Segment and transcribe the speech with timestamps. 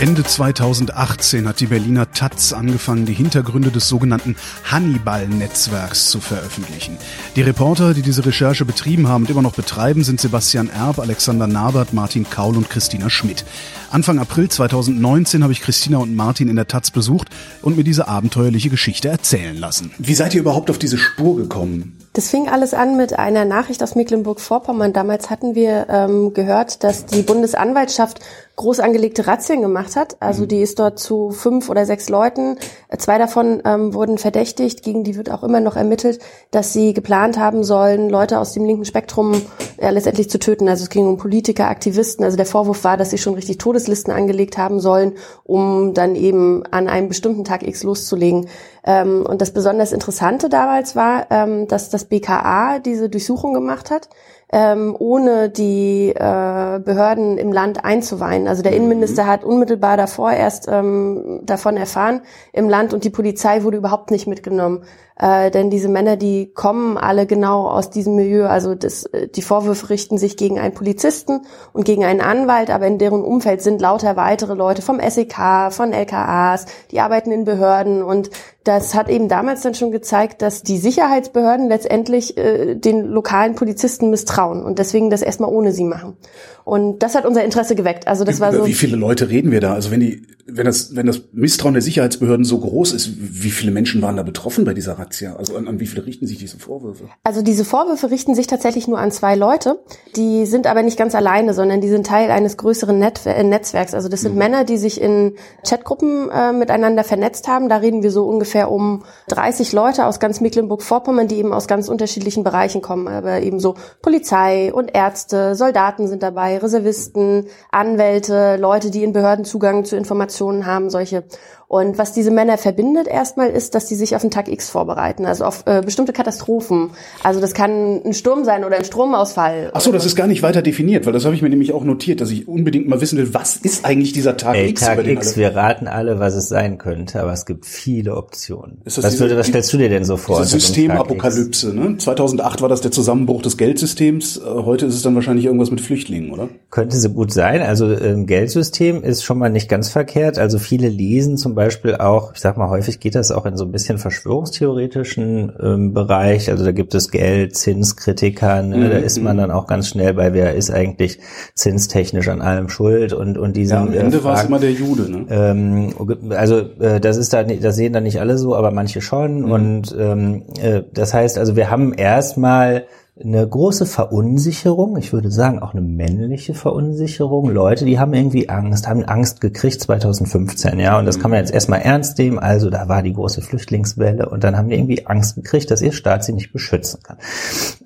[0.00, 4.36] Ende 2018 hat die Berliner Taz angefangen, die Hintergründe des sogenannten
[4.70, 6.96] Hannibal-Netzwerks zu veröffentlichen.
[7.34, 11.48] Die Reporter, die diese Recherche betrieben haben und immer noch betreiben, sind Sebastian Erb, Alexander
[11.48, 13.44] Nabert, Martin Kaul und Christina Schmidt.
[13.90, 17.30] Anfang April 2019 habe ich Christina und Martin in der Taz besucht
[17.62, 19.90] und mir diese abenteuerliche Geschichte erzählen lassen.
[19.98, 21.98] Wie seid ihr überhaupt auf diese Spur gekommen?
[22.12, 24.92] Das fing alles an mit einer Nachricht aus Mecklenburg-Vorpommern.
[24.92, 28.20] Damals hatten wir ähm, gehört, dass die Bundesanwaltschaft
[28.58, 30.16] groß angelegte Razzien gemacht hat.
[30.20, 32.58] Also die ist dort zu fünf oder sechs Leuten.
[32.98, 36.18] Zwei davon ähm, wurden verdächtigt, gegen die wird auch immer noch ermittelt,
[36.50, 39.40] dass sie geplant haben sollen, Leute aus dem linken Spektrum
[39.80, 40.68] ja, letztendlich zu töten.
[40.68, 42.24] Also es ging um Politiker, Aktivisten.
[42.24, 45.12] Also der Vorwurf war, dass sie schon richtig Todeslisten angelegt haben sollen,
[45.44, 48.48] um dann eben an einem bestimmten Tag X loszulegen.
[48.84, 54.08] Ähm, und das besonders Interessante damals war, ähm, dass das BKA diese Durchsuchung gemacht hat
[54.50, 58.48] ähm, ohne die äh, Behörden im Land einzuweihen.
[58.48, 58.78] Also der mhm.
[58.78, 64.10] Innenminister hat unmittelbar davor erst ähm, davon erfahren im Land und die Polizei wurde überhaupt
[64.10, 64.84] nicht mitgenommen.
[65.18, 68.46] Äh, denn diese Männer, die kommen alle genau aus diesem Milieu.
[68.46, 71.40] Also das, äh, die Vorwürfe richten sich gegen einen Polizisten
[71.72, 75.92] und gegen einen Anwalt, aber in deren Umfeld sind lauter weitere Leute vom SEK, von
[75.92, 78.30] LKAs, die arbeiten in Behörden und
[78.62, 84.10] das hat eben damals dann schon gezeigt, dass die Sicherheitsbehörden letztendlich äh, den lokalen Polizisten
[84.10, 86.16] misstrauen und deswegen das erstmal ohne sie machen.
[86.64, 88.06] Und das hat unser Interesse geweckt.
[88.06, 88.66] Also das war Über so.
[88.66, 89.72] Wie viele Leute reden wir da?
[89.72, 93.70] Also wenn die, wenn das, wenn das Misstrauen der Sicherheitsbehörden so groß ist, wie viele
[93.70, 95.36] Menschen waren da betroffen bei dieser Razzia?
[95.36, 97.04] Also an, an wie viele richten sich diese Vorwürfe?
[97.22, 99.80] Also diese Vorwürfe richten sich tatsächlich nur an zwei Leute.
[100.16, 103.92] Die sind aber nicht ganz alleine, sondern die sind Teil eines größeren Netwer äh, Netzwerks.
[103.92, 104.38] Also das sind mhm.
[104.38, 105.34] Männer, die sich in
[105.68, 107.68] Chatgruppen äh, miteinander vernetzt haben.
[107.68, 111.88] Da reden wir so ungefähr um 30 Leute aus ganz Mecklenburg-Vorpommern, die eben aus ganz
[111.88, 113.06] unterschiedlichen Bereichen kommen.
[113.06, 119.44] Aber eben so Polizei und Ärzte, Soldaten sind dabei, Reservisten, Anwälte, Leute, die in Behörden
[119.44, 121.24] Zugang zu Informationen haben, solche.
[121.70, 125.26] Und was diese Männer verbindet erstmal ist, dass sie sich auf den Tag X vorbereiten,
[125.26, 126.92] also auf äh, bestimmte Katastrophen.
[127.22, 129.70] Also das kann ein Sturm sein oder ein Stromausfall.
[129.74, 131.84] Ach so, das ist gar nicht weiter definiert, weil das habe ich mir nämlich auch
[131.84, 134.80] notiert, dass ich unbedingt mal wissen will, was ist eigentlich dieser Tag Ey, X?
[134.80, 138.80] Tag X, wir raten alle, was es sein könnte, aber es gibt viele Optionen.
[138.86, 140.42] Ist das was, diese- würde, was stellst du dir denn so vor?
[140.44, 141.98] Systemapokalypse, ne?
[141.98, 144.38] 2008 war das der Zusammenbruch des Geldsystems.
[144.38, 146.48] Äh, Heute ist es dann wahrscheinlich irgendwas mit Flüchtlingen, oder?
[146.70, 147.60] Könnte so gut sein.
[147.62, 150.38] Also ähm, Geldsystem ist schon mal nicht ganz verkehrt.
[150.38, 153.64] Also viele lesen zum Beispiel auch, ich sag mal, häufig geht das auch in so
[153.64, 156.50] ein bisschen verschwörungstheoretischen ähm, Bereich.
[156.50, 158.76] Also da gibt es Geld, Zinskritiker, ne?
[158.76, 161.18] Mhm, da ist man dann auch ganz schnell bei, wer ist eigentlich
[161.54, 164.72] zinstechnisch an allem schuld und, und diesen Ja, am Ende äh, war es immer der
[164.72, 165.26] Jude, ne?
[165.30, 165.94] ähm,
[166.30, 169.42] also äh, das ist da, nicht- das sehen dann nicht alle so, aber manche schon.
[169.42, 169.50] Mhm.
[169.52, 172.84] Und ähm, äh, das heißt, also wir haben erstmal
[173.22, 177.50] eine große Verunsicherung, ich würde sagen auch eine männliche Verunsicherung.
[177.50, 181.52] Leute, die haben irgendwie Angst, haben Angst gekriegt 2015, ja, und das kann man jetzt
[181.52, 182.38] erstmal ernst nehmen.
[182.38, 185.92] Also da war die große Flüchtlingswelle und dann haben die irgendwie Angst gekriegt, dass ihr
[185.92, 187.18] Staat sie nicht beschützen kann.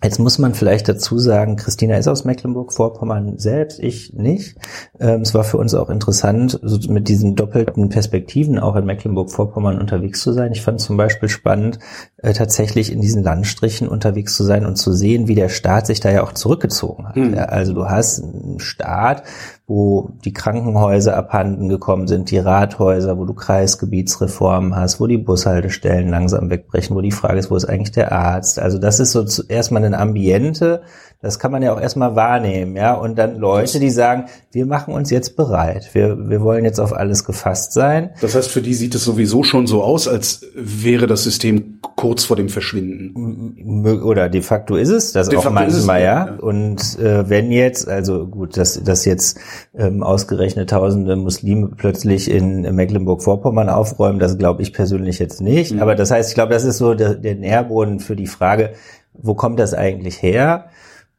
[0.03, 4.57] Jetzt muss man vielleicht dazu sagen, Christina ist aus Mecklenburg-Vorpommern selbst, ich nicht.
[5.01, 9.79] Ähm, es war für uns auch interessant, so mit diesen doppelten Perspektiven auch in Mecklenburg-Vorpommern
[9.79, 10.53] unterwegs zu sein.
[10.53, 11.79] Ich fand zum Beispiel spannend,
[12.23, 16.11] tatsächlich in diesen Landstrichen unterwegs zu sein und zu sehen, wie der Staat sich da
[16.11, 17.17] ja auch zurückgezogen hat.
[17.17, 19.25] Ja, also du hast einen Staat,
[19.67, 26.09] wo die Krankenhäuser abhanden gekommen sind, die Rathäuser, wo du Kreisgebietsreformen hast, wo die Bushaltestellen
[26.09, 28.59] langsam wegbrechen, wo die Frage ist, wo ist eigentlich der Arzt?
[28.59, 30.83] Also das ist so erstmal ein Ambiente,
[31.23, 32.95] das kann man ja auch erstmal wahrnehmen, ja.
[32.95, 36.93] Und dann Leute, die sagen, wir machen uns jetzt bereit, wir, wir wollen jetzt auf
[36.93, 38.11] alles gefasst sein.
[38.21, 42.25] Das heißt, für die sieht es sowieso schon so aus, als wäre das System kurz
[42.25, 43.87] vor dem Verschwinden.
[44.03, 46.27] Oder de facto ist es, das De auch es, manchmal, ja, ja.
[46.27, 46.33] ja.
[46.41, 49.39] Und äh, wenn jetzt, also gut, dass, dass jetzt
[49.77, 55.73] ähm, ausgerechnet tausende Muslime plötzlich in Mecklenburg-Vorpommern aufräumen, das glaube ich persönlich jetzt nicht.
[55.73, 55.83] Mhm.
[55.83, 58.73] Aber das heißt, ich glaube, das ist so der, der Nährboden für die Frage,
[59.15, 60.67] wo kommt das eigentlich her?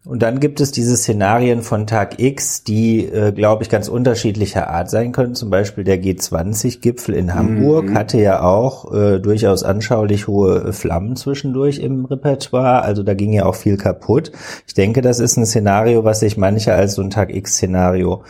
[0.06, 4.70] Und dann gibt es diese Szenarien von Tag X, die, äh, glaube ich, ganz unterschiedlicher
[4.70, 5.34] Art sein können.
[5.34, 7.98] Zum Beispiel der G20-Gipfel in Hamburg Mhm.
[7.98, 12.82] hatte ja auch äh, durchaus anschaulich hohe äh, Flammen zwischendurch im Repertoire.
[12.82, 14.34] Also da ging ja auch viel kaputt.
[14.68, 18.24] Ich denke, das ist ein Szenario, was sich manche als so ein Tag X-Szenario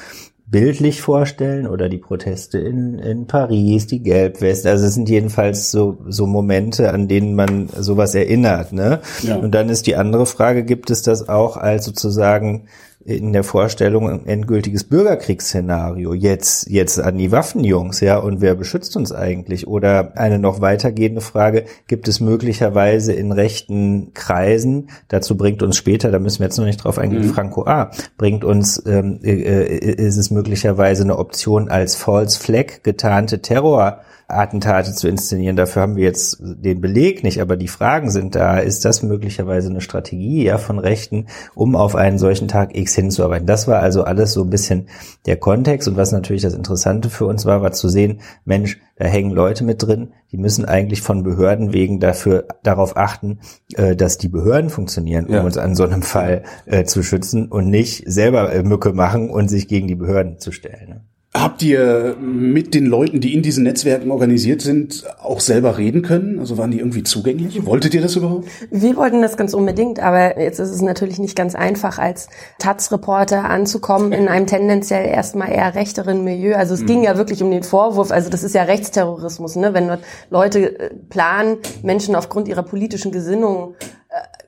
[0.53, 4.69] bildlich vorstellen oder die Proteste in, in Paris, die Gelbwesten.
[4.69, 8.71] Also es sind jedenfalls so, so Momente, an denen man sowas erinnert.
[8.71, 9.01] Ne?
[9.23, 9.37] Ja.
[9.37, 12.67] Und dann ist die andere Frage, gibt es das auch als sozusagen
[13.05, 16.13] in der Vorstellung ein endgültiges Bürgerkriegsszenario.
[16.13, 19.67] Jetzt, jetzt an die Waffenjungs, ja, und wer beschützt uns eigentlich?
[19.67, 26.11] Oder eine noch weitergehende Frage, gibt es möglicherweise in rechten Kreisen, dazu bringt uns später,
[26.11, 27.33] da müssen wir jetzt noch nicht drauf eingehen, mhm.
[27.33, 32.83] Franco A., bringt uns, ähm, äh, äh ist es möglicherweise eine Option als False Flag
[32.83, 33.99] getarnte Terror
[34.37, 35.55] Attentate zu inszenieren.
[35.55, 38.57] Dafür haben wir jetzt den Beleg nicht, aber die Fragen sind da.
[38.59, 43.47] Ist das möglicherweise eine Strategie ja, von Rechten, um auf einen solchen Tag X hinzuarbeiten?
[43.47, 44.87] Das war also alles so ein bisschen
[45.25, 45.87] der Kontext.
[45.87, 49.63] Und was natürlich das Interessante für uns war, war zu sehen, Mensch, da hängen Leute
[49.63, 53.39] mit drin, die müssen eigentlich von Behörden wegen dafür darauf achten,
[53.75, 55.41] äh, dass die Behörden funktionieren, um ja.
[55.41, 59.47] uns an so einem Fall äh, zu schützen und nicht selber äh, Mücke machen und
[59.47, 60.89] sich gegen die Behörden zu stellen.
[60.89, 61.01] Ne?
[61.35, 66.37] Habt ihr mit den Leuten, die in diesen Netzwerken organisiert sind, auch selber reden können?
[66.37, 67.65] Also waren die irgendwie zugänglich?
[67.65, 68.47] Wolltet ihr das überhaupt?
[68.69, 73.45] Wir wollten das ganz unbedingt, aber jetzt ist es natürlich nicht ganz einfach, als Taz-Reporter
[73.45, 76.53] anzukommen in einem tendenziell erstmal eher rechteren Milieu.
[76.55, 76.85] Also es mhm.
[76.85, 79.73] ging ja wirklich um den Vorwurf, also das ist ja Rechtsterrorismus, ne?
[79.73, 83.73] wenn dort Leute äh, planen, Menschen aufgrund ihrer politischen Gesinnung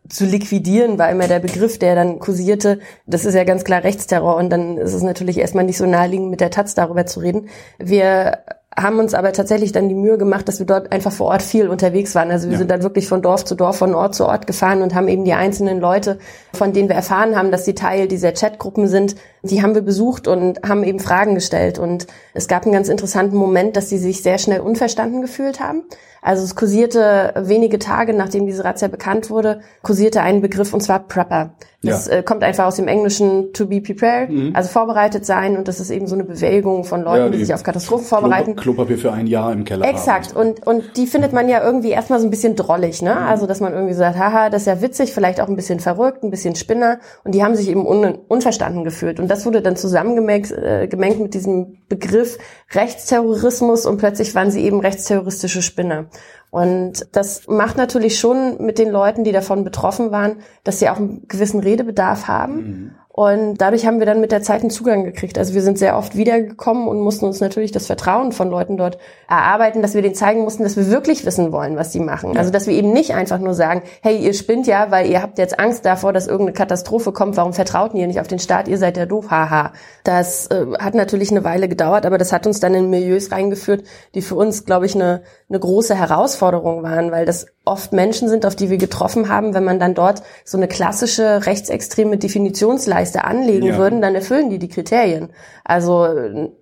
[0.09, 2.79] zu liquidieren, war immer der Begriff, der dann kursierte.
[3.07, 6.29] Das ist ja ganz klar Rechtsterror und dann ist es natürlich erstmal nicht so naheliegend,
[6.29, 7.49] mit der Taz darüber zu reden.
[7.79, 8.39] Wir
[8.77, 11.69] haben uns aber tatsächlich dann die Mühe gemacht, dass wir dort einfach vor Ort viel
[11.69, 12.29] unterwegs waren.
[12.29, 12.57] Also wir ja.
[12.59, 15.23] sind dann wirklich von Dorf zu Dorf, von Ort zu Ort gefahren und haben eben
[15.23, 16.19] die einzelnen Leute,
[16.53, 20.27] von denen wir erfahren haben, dass sie Teil dieser Chatgruppen sind, die haben wir besucht
[20.27, 21.79] und haben eben Fragen gestellt.
[21.79, 25.83] Und es gab einen ganz interessanten Moment, dass sie sich sehr schnell unverstanden gefühlt haben.
[26.25, 31.07] Also es kursierte wenige Tage, nachdem diese Razzia bekannt wurde, kursierte ein Begriff und zwar
[31.07, 31.53] Prepper.
[31.83, 32.13] Das ja.
[32.13, 34.55] äh, kommt einfach aus dem Englischen to be prepared, mhm.
[34.55, 37.45] also vorbereitet sein und das ist eben so eine Bewegung von Leuten, ja, die, die,
[37.45, 38.55] sich auf Katastrophen vorbereiten.
[38.55, 39.87] Klopapier für ein Jahr im Keller.
[39.87, 40.47] Exakt haben.
[40.47, 43.13] und und die findet man ja irgendwie erstmal so ein bisschen drollig, ne?
[43.13, 43.27] Mhm.
[43.27, 46.23] Also dass man irgendwie sagt, haha, das ist ja witzig, vielleicht auch ein bisschen verrückt,
[46.23, 49.75] ein bisschen Spinner und die haben sich eben un unverstanden gefühlt und das wurde dann
[49.75, 52.39] zusammengemengt äh, gemengt mit diesem Begriff
[52.73, 56.07] Rechtsterrorismus und plötzlich waren sie eben rechtsterroristische Spinner.
[56.51, 60.97] Und das macht natürlich schon mit den Leuten, die davon betroffen waren, dass sie auch
[60.97, 62.55] einen gewissen Redebedarf haben.
[62.55, 62.91] Mhm.
[63.17, 65.37] Und dadurch haben wir dann mit der Zeit einen Zugang gekriegt.
[65.37, 68.97] Also wir sind sehr oft wiedergekommen und mussten uns natürlich das Vertrauen von Leuten dort
[69.29, 72.33] erarbeiten, dass wir denen zeigen mussten, dass wir wirklich wissen wollen, was sie machen.
[72.33, 72.39] Ja.
[72.39, 75.37] Also dass wir eben nicht einfach nur sagen, hey, ihr spinnt ja, weil ihr habt
[75.37, 77.37] jetzt Angst davor, dass irgendeine Katastrophe kommt.
[77.37, 78.67] Warum vertraut ihr nicht auf den Staat?
[78.67, 79.71] Ihr seid ja doof, haha.
[80.03, 83.85] Das äh, hat natürlich eine Weile gedauert, aber das hat uns dann in Milieus reingeführt,
[84.13, 88.47] die für uns, glaube ich, eine, eine große Herausforderung waren, weil das oft Menschen sind,
[88.47, 89.53] auf die wir getroffen haben.
[89.53, 93.77] Wenn man dann dort so eine klassische rechtsextreme Definitionsleiste anlegen ja.
[93.77, 95.29] würden, dann erfüllen die die Kriterien.
[95.63, 96.07] Also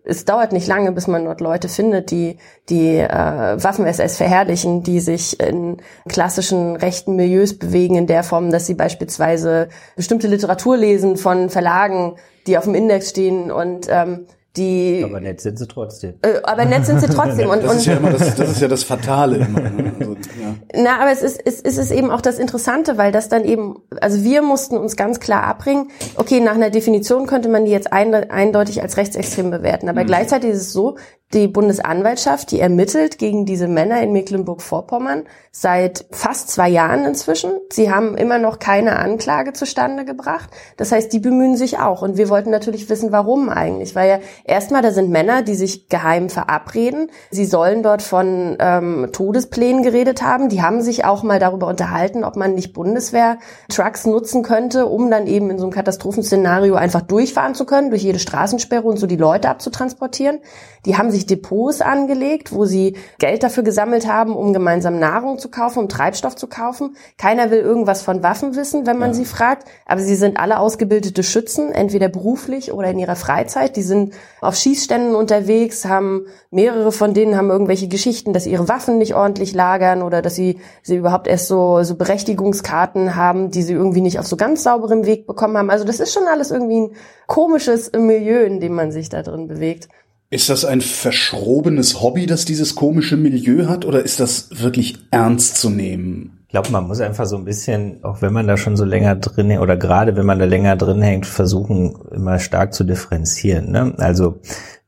[0.04, 2.38] es dauert nicht lange, bis man dort Leute findet, die
[2.68, 5.78] die äh, Waffen-SS verherrlichen, die sich in
[6.10, 12.16] klassischen rechten Milieus bewegen in der Form, dass sie beispielsweise bestimmte Literatur lesen von Verlagen,
[12.48, 15.04] die auf dem Index stehen und ähm, die.
[15.04, 16.16] Aber nett sind sie trotzdem.
[16.22, 17.50] Äh, aber nett sind sie trotzdem.
[17.50, 19.62] und, das, ist ja immer das, das ist ja das Fatale immer.
[19.62, 19.94] Ne?
[20.00, 20.43] Also, ja.
[20.76, 23.82] Na, aber es ist, es, es ist eben auch das Interessante, weil das dann eben,
[24.02, 27.92] also wir mussten uns ganz klar abbringen, okay, nach einer Definition könnte man die jetzt
[27.92, 29.90] ein, eindeutig als rechtsextrem bewerten.
[29.90, 30.08] Aber mhm.
[30.08, 30.96] gleichzeitig ist es so,
[31.34, 37.52] die Bundesanwaltschaft, die ermittelt gegen diese Männer in Mecklenburg-Vorpommern seit fast zwei Jahren inzwischen.
[37.72, 40.50] Sie haben immer noch keine Anklage zustande gebracht.
[40.78, 42.02] Das heißt, die bemühen sich auch.
[42.02, 43.96] Und wir wollten natürlich wissen, warum eigentlich.
[43.96, 47.10] Weil ja erstmal, da sind Männer, die sich geheim verabreden.
[47.32, 50.43] Sie sollen dort von ähm, Todesplänen geredet haben.
[50.50, 55.28] Die haben sich auch mal darüber unterhalten, ob man nicht Bundeswehr-Trucks nutzen könnte, um dann
[55.28, 59.16] eben in so einem Katastrophenszenario einfach durchfahren zu können, durch jede Straßensperre und so die
[59.16, 60.40] Leute abzutransportieren.
[60.86, 65.50] Die haben sich Depots angelegt, wo sie Geld dafür gesammelt haben, um gemeinsam Nahrung zu
[65.50, 66.96] kaufen, um Treibstoff zu kaufen.
[67.18, 69.14] Keiner will irgendwas von Waffen wissen, wenn man ja.
[69.16, 69.68] sie fragt.
[69.86, 73.78] Aber sie sind alle ausgebildete Schützen, entweder beruflich oder in ihrer Freizeit.
[73.78, 78.98] Die sind auf Schießständen unterwegs, haben mehrere von denen haben irgendwelche Geschichten, dass ihre Waffen
[78.98, 83.74] nicht ordentlich lagern oder dass sie, sie überhaupt erst so, so Berechtigungskarten haben, die sie
[83.74, 85.70] irgendwie nicht auf so ganz sauberem Weg bekommen haben.
[85.70, 86.96] Also das ist schon alles irgendwie ein
[87.28, 89.90] komisches Milieu, in dem man sich da drin bewegt.
[90.30, 95.58] Ist das ein verschrobenes Hobby, das dieses komische Milieu hat, oder ist das wirklich ernst
[95.58, 96.40] zu nehmen?
[96.48, 99.16] Ich glaube, man muss einfach so ein bisschen, auch wenn man da schon so länger
[99.16, 103.72] drin oder gerade wenn man da länger drin hängt, versuchen immer stark zu differenzieren.
[103.72, 103.94] Ne?
[103.98, 104.40] Also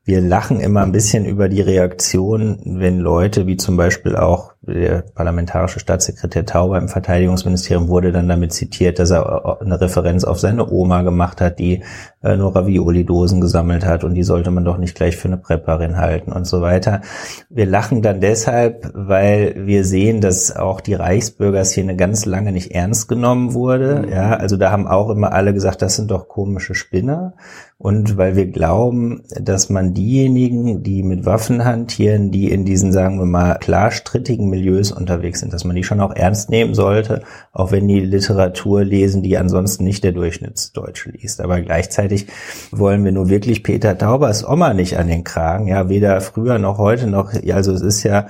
[0.06, 5.02] wir lachen immer ein bisschen über die Reaktion, wenn Leute wie zum Beispiel auch der
[5.14, 10.70] parlamentarische Staatssekretär Tauber im Verteidigungsministerium wurde dann damit zitiert, dass er eine Referenz auf seine
[10.70, 11.82] Oma gemacht hat, die
[12.22, 15.96] äh, nur Ravioli-Dosen gesammelt hat und die sollte man doch nicht gleich für eine Prepperin
[15.96, 17.02] halten und so weiter.
[17.48, 23.08] Wir lachen dann deshalb, weil wir sehen, dass auch die Reichsbürgerszene ganz lange nicht ernst
[23.08, 24.02] genommen wurde.
[24.06, 24.12] Mhm.
[24.12, 27.34] Ja, also da haben auch immer alle gesagt, das sind doch komische Spinner
[27.78, 33.18] und weil wir glauben, dass man diejenigen, die mit Waffen hantieren, die in diesen, sagen
[33.18, 37.22] wir mal, klar strittigen Milieus unterwegs sind, dass man die schon auch ernst nehmen sollte,
[37.52, 41.40] auch wenn die Literatur lesen, die ansonsten nicht der Durchschnittsdeutsche liest.
[41.40, 42.26] Aber gleichzeitig
[42.70, 46.78] wollen wir nur wirklich Peter Taubers Oma nicht an den Kragen, ja, weder früher noch
[46.78, 48.26] heute noch, also es ist ja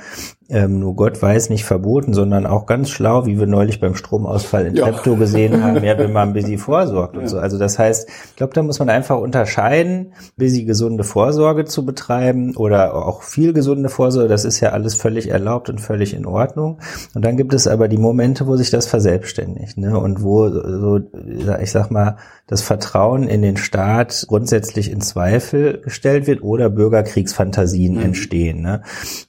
[0.48, 4.66] ähm, nur Gott weiß nicht verboten, sondern auch ganz schlau, wie wir neulich beim Stromausfall
[4.66, 4.84] in ja.
[4.84, 7.20] Treptow gesehen haben, ja, wenn man ein bisschen vorsorgt ja.
[7.20, 7.38] und so.
[7.38, 12.56] Also das heißt, ich glaube, da muss man einfach unterscheiden, bisschen gesunde Vorsorge zu betreiben
[12.56, 16.78] oder auch viel gesunde Vorsorge, das ist ja alles völlig erlaubt und völlig in Ordnung.
[17.14, 19.98] Und dann gibt es aber die Momente, wo sich das verselbstständigt, ne?
[19.98, 21.00] Und wo so,
[21.60, 27.94] ich sag mal, das Vertrauen in den Staat grundsätzlich in Zweifel gestellt wird oder Bürgerkriegsfantasien
[27.94, 28.02] mhm.
[28.02, 28.62] entstehen.
[28.62, 28.82] Ne?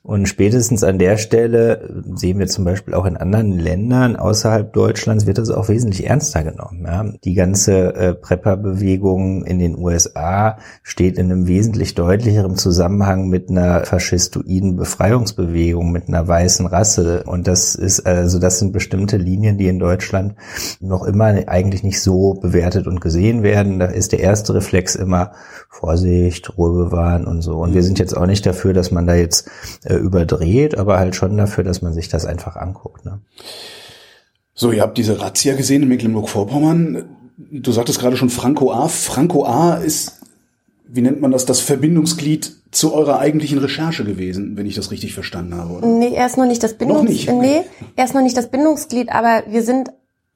[0.04, 5.26] Und spätestens an der Stelle sehen wir zum Beispiel auch in anderen Ländern außerhalb Deutschlands
[5.26, 6.84] wird das auch wesentlich ernster genommen.
[6.86, 7.06] Ja?
[7.24, 13.84] Die ganze äh, Prepper-Bewegung in den USA steht in einem wesentlich deutlicheren Zusammenhang mit einer
[13.86, 17.24] faschistoiden Befreiungsbewegung, mit einer weißen Rasse.
[17.24, 20.36] Und das ist also das sind bestimmte Linien, die in Deutschland
[20.80, 25.32] noch immer eigentlich nicht so bewertet und gesehen werden, da ist der erste Reflex immer
[25.70, 27.58] Vorsicht, Ruhe bewahren und so.
[27.60, 29.50] Und wir sind jetzt auch nicht dafür, dass man da jetzt
[29.86, 33.06] äh, überdreht, aber halt schon dafür, dass man sich das einfach anguckt.
[33.06, 33.20] Ne?
[34.54, 37.06] So, ihr habt diese Razzia gesehen in Mecklenburg-Vorpommern.
[37.38, 38.90] Du sagtest gerade schon Franco A.
[38.90, 39.76] Franco A.
[39.76, 40.20] ist,
[40.86, 45.14] wie nennt man das, das Verbindungsglied zu eurer eigentlichen Recherche gewesen, wenn ich das richtig
[45.14, 45.88] verstanden habe, oder?
[45.88, 47.30] Nee, erst noch nicht das Bindungsglied.
[47.40, 47.62] Nee,
[47.96, 49.92] erst noch nicht das Bindungsglied, aber wir sind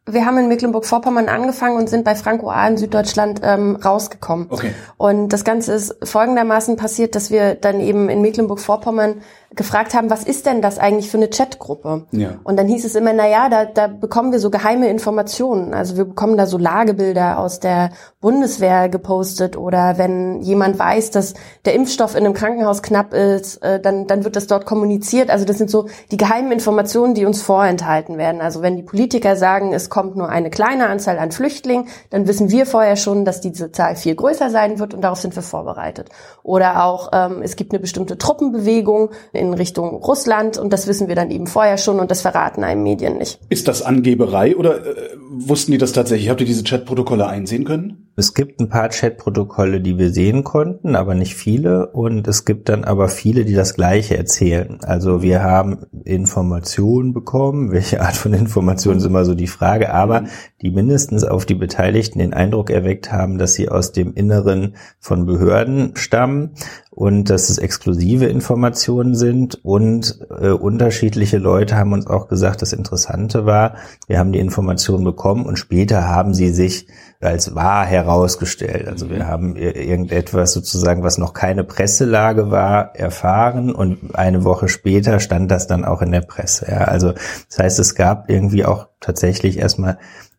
[0.07, 2.67] wir haben in Mecklenburg-Vorpommern angefangen und sind bei Franco A.
[2.67, 4.47] in Süddeutschland ähm, rausgekommen.
[4.49, 4.73] Okay.
[4.97, 9.21] Und das Ganze ist folgendermaßen passiert, dass wir dann eben in Mecklenburg-Vorpommern
[9.55, 12.05] gefragt haben, was ist denn das eigentlich für eine Chatgruppe?
[12.11, 12.35] Ja.
[12.43, 15.73] Und dann hieß es immer, na ja, da, da bekommen wir so geheime Informationen.
[15.73, 17.89] Also wir bekommen da so Lagebilder aus der
[18.21, 21.33] Bundeswehr gepostet oder wenn jemand weiß, dass
[21.65, 25.29] der Impfstoff in einem Krankenhaus knapp ist, äh, dann, dann wird das dort kommuniziert.
[25.29, 28.39] Also das sind so die geheimen Informationen, die uns vorenthalten werden.
[28.39, 32.51] Also wenn die Politiker sagen, es kommt nur eine kleine Anzahl an Flüchtlingen, dann wissen
[32.51, 36.09] wir vorher schon, dass diese Zahl viel größer sein wird und darauf sind wir vorbereitet.
[36.43, 39.09] Oder auch, ähm, es gibt eine bestimmte Truppenbewegung,
[39.41, 42.83] in Richtung Russland und das wissen wir dann eben vorher schon und das verraten einem
[42.83, 43.39] Medien nicht.
[43.49, 46.29] Ist das Angeberei oder äh, wussten die das tatsächlich?
[46.29, 48.10] Habt ihr diese Chatprotokolle einsehen können?
[48.17, 52.67] Es gibt ein paar Chatprotokolle, die wir sehen konnten, aber nicht viele und es gibt
[52.67, 54.79] dann aber viele, die das Gleiche erzählen.
[54.83, 57.71] Also wir haben Informationen bekommen.
[57.71, 60.25] Welche Art von Informationen ist immer so die Frage, aber
[60.61, 65.25] die mindestens auf die Beteiligten den Eindruck erweckt haben, dass sie aus dem Inneren von
[65.25, 66.51] Behörden stammen
[66.89, 72.73] und dass es exklusive Informationen sind und äh, unterschiedliche Leute haben uns auch gesagt, das
[72.73, 73.75] Interessante war,
[74.07, 76.87] wir haben die Informationen bekommen und später haben sie sich
[77.21, 78.87] als wahr herausgestellt.
[78.87, 79.27] Also wir mhm.
[79.27, 85.67] haben irgendetwas sozusagen, was noch keine Presselage war, erfahren und eine Woche später stand das
[85.67, 86.67] dann auch in der Presse.
[86.69, 89.97] Ja, also das heißt, es gab irgendwie auch tatsächlich erstmal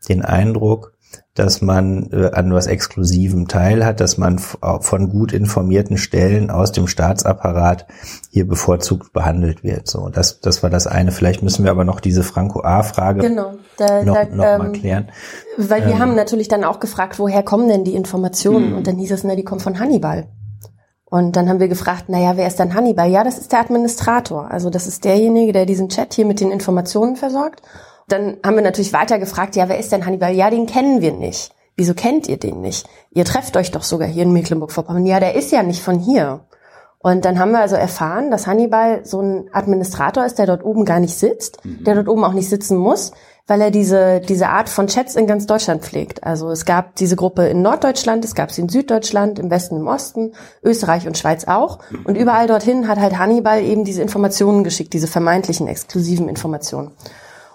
[0.08, 0.92] den Eindruck,
[1.34, 6.72] dass man äh, an was Exklusivem teil hat, dass man von gut informierten Stellen aus
[6.72, 7.86] dem Staatsapparat
[8.30, 9.88] hier bevorzugt behandelt wird.
[9.88, 11.10] So, das, das war das eine.
[11.10, 14.72] Vielleicht müssen wir aber noch diese Franco A-Frage genau, da, noch, da, noch ähm, mal
[14.72, 15.08] klären.
[15.56, 18.72] Weil wir ähm, haben natürlich dann auch gefragt, woher kommen denn die Informationen?
[18.72, 18.76] Mh.
[18.76, 20.28] Und dann hieß es, na, die kommen von Hannibal.
[21.12, 23.10] Und dann haben wir gefragt, na ja, wer ist dann Hannibal?
[23.10, 24.50] Ja, das ist der Administrator.
[24.50, 27.60] Also das ist derjenige, der diesen Chat hier mit den Informationen versorgt.
[28.08, 30.34] Dann haben wir natürlich weiter gefragt, ja, wer ist denn Hannibal?
[30.34, 31.52] Ja, den kennen wir nicht.
[31.76, 32.86] Wieso kennt ihr den nicht?
[33.10, 35.06] Ihr trefft euch doch sogar hier in Mecklenburg-Vorpommern.
[35.06, 36.44] Ja, der ist ja nicht von hier.
[36.98, 40.84] Und dann haben wir also erfahren, dass Hannibal so ein Administrator ist, der dort oben
[40.84, 41.82] gar nicht sitzt, mhm.
[41.84, 43.10] der dort oben auch nicht sitzen muss,
[43.48, 46.22] weil er diese, diese Art von Chats in ganz Deutschland pflegt.
[46.22, 49.88] Also es gab diese Gruppe in Norddeutschland, es gab sie in Süddeutschland, im Westen, im
[49.88, 50.32] Osten,
[50.62, 51.80] Österreich und Schweiz auch.
[52.04, 56.92] Und überall dorthin hat halt Hannibal eben diese Informationen geschickt, diese vermeintlichen exklusiven Informationen.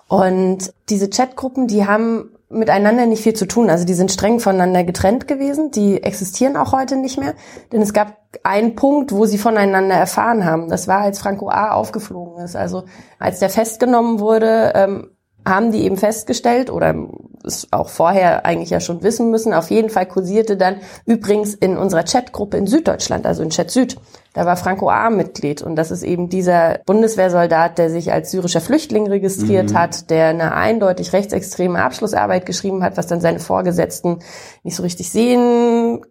[0.07, 3.69] Und diese Chatgruppen, die haben miteinander nicht viel zu tun.
[3.69, 5.71] Also die sind streng voneinander getrennt gewesen.
[5.71, 7.33] Die existieren auch heute nicht mehr.
[7.71, 10.69] Denn es gab einen Punkt, wo sie voneinander erfahren haben.
[10.69, 11.71] Das war, als Franco A.
[11.71, 12.55] aufgeflogen ist.
[12.55, 12.85] Also
[13.19, 15.11] als der festgenommen wurde, ähm,
[15.47, 16.95] haben die eben festgestellt oder
[17.43, 19.53] es auch vorher eigentlich ja schon wissen müssen.
[19.53, 23.97] Auf jeden Fall kursierte dann übrigens in unserer Chatgruppe in Süddeutschland, also in Chat Süd,
[24.33, 25.09] da war Franco A.
[25.09, 29.77] Mitglied und das ist eben dieser Bundeswehrsoldat, der sich als syrischer Flüchtling registriert mhm.
[29.77, 34.19] hat, der eine eindeutig rechtsextreme Abschlussarbeit geschrieben hat, was dann seine Vorgesetzten
[34.63, 36.01] nicht so richtig sehen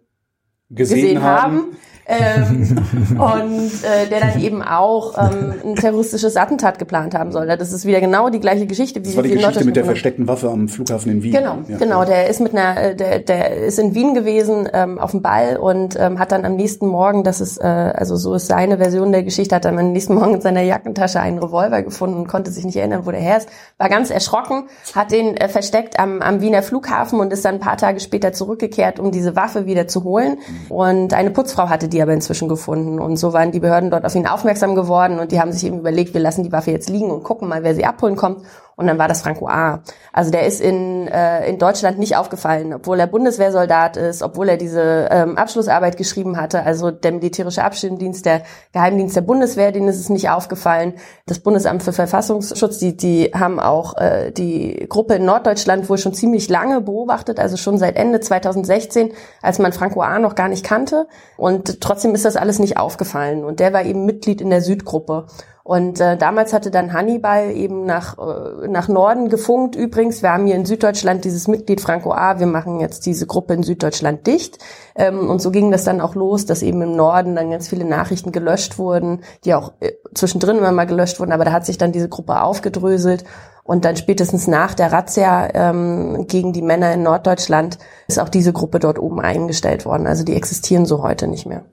[0.69, 1.41] gesehen, gesehen haben.
[1.41, 1.77] haben
[2.07, 2.77] ähm,
[3.19, 7.47] und äh, der dann eben auch ähm, ein terroristisches Attentat geplant haben soll.
[7.47, 10.27] Das ist wieder genau die gleiche Geschichte wie das war die Geschichte mit der versteckten
[10.27, 11.33] Waffe am Flughafen in Wien.
[11.33, 11.77] Genau, ja.
[11.77, 12.05] genau.
[12.05, 15.57] Der ist mit einer, äh, der, der ist in Wien gewesen ähm, auf dem Ball
[15.57, 19.11] und ähm, hat dann am nächsten Morgen, das ist äh, also so ist seine Version
[19.11, 22.51] der Geschichte, hat dann am nächsten Morgen in seiner Jackentasche einen Revolver gefunden und konnte
[22.51, 23.49] sich nicht erinnern, wo der her ist.
[23.77, 27.59] War ganz erschrocken, hat den äh, versteckt am, am Wiener Flughafen und ist dann ein
[27.59, 30.37] paar Tage später zurückgekehrt, um diese Waffe wieder zu holen.
[30.69, 32.99] Und eine Putzfrau hatte die die aber inzwischen gefunden.
[32.99, 35.79] Und so waren die Behörden dort auf ihn aufmerksam geworden und die haben sich eben
[35.79, 38.45] überlegt, wir lassen die Waffe jetzt liegen und gucken mal, wer sie abholen kommt.
[38.77, 39.81] Und dann war das Franco A.
[40.13, 44.57] Also der ist in, äh, in Deutschland nicht aufgefallen, obwohl er Bundeswehrsoldat ist, obwohl er
[44.57, 46.61] diese ähm, Abschlussarbeit geschrieben hatte.
[46.61, 48.43] Also der militärische Abschirmdienst, der
[48.73, 50.93] Geheimdienst der Bundeswehr, denen ist es nicht aufgefallen.
[51.25, 56.13] Das Bundesamt für Verfassungsschutz, die, die haben auch äh, die Gruppe in Norddeutschland wohl schon
[56.13, 60.19] ziemlich lange beobachtet, also schon seit Ende 2016, als man Franco A.
[60.19, 61.07] noch gar nicht kannte.
[61.35, 63.43] Und trotzdem ist das alles nicht aufgefallen.
[63.43, 65.25] Und der war eben Mitglied in der Südgruppe.
[65.67, 69.75] Und äh, damals hatte dann Hannibal eben nach, äh, nach Norden gefunkt.
[69.75, 72.39] Übrigens, wir haben hier in Süddeutschland dieses Mitglied Franco A.
[72.39, 74.59] Wir machen jetzt diese Gruppe in Süddeutschland dicht.
[74.95, 77.83] Ähm, und so ging das dann auch los, dass eben im Norden dann ganz viele
[77.83, 81.33] Nachrichten gelöscht wurden, die auch äh, zwischendrin immer mal gelöscht wurden.
[81.33, 83.25] Aber da hat sich dann diese Gruppe aufgedröselt.
[83.65, 88.53] Und dann spätestens nach der Razzia ähm, gegen die Männer in Norddeutschland ist auch diese
[88.53, 90.07] Gruppe dort oben eingestellt worden.
[90.07, 91.65] Also die existieren so heute nicht mehr.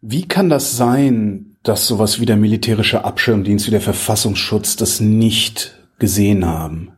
[0.00, 5.78] Wie kann das sein, dass sowas wie der militärische Abschirmdienst, wie der Verfassungsschutz das nicht
[5.98, 6.92] gesehen haben?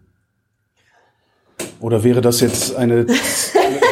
[1.80, 3.06] Oder wäre das jetzt eine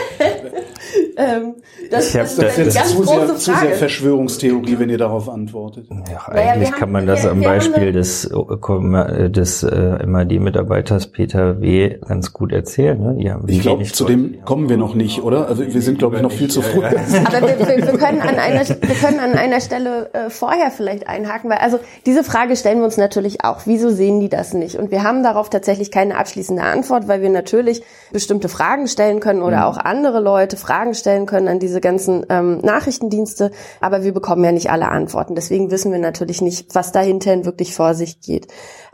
[1.16, 1.56] ähm,
[1.90, 5.86] das, das, das, das, ist eine zu sehr, zu sehr Verschwörungstheorie, wenn ihr darauf antwortet.
[6.10, 11.08] Ja, eigentlich naja, kann man das wir, am wir Beispiel des, äh, des äh, MAD-Mitarbeiters
[11.08, 11.98] Peter W.
[12.06, 13.00] ganz gut erzählen.
[13.00, 13.16] Ne?
[13.18, 15.48] Ja, ich glaube, zu dem kommen wir noch nicht, oder?
[15.48, 16.84] Also wir sind, glaube ich, noch viel zu früh.
[16.84, 21.08] Aber wir, wir, wir, können an einer, wir können an einer Stelle äh, vorher vielleicht
[21.08, 23.62] einhaken, weil also diese Frage stellen wir uns natürlich auch.
[23.64, 24.76] Wieso sehen die das nicht?
[24.76, 29.42] Und wir haben darauf tatsächlich keine abschließende Antwort, weil wir natürlich bestimmte Fragen stellen können
[29.42, 29.62] oder mhm.
[29.64, 34.52] auch andere Leute Fragen stellen können an diese ganzen ähm, Nachrichtendienste, aber wir bekommen ja
[34.52, 35.34] nicht alle Antworten.
[35.34, 38.48] Deswegen wissen wir natürlich nicht, was dahinter wirklich vor sich geht.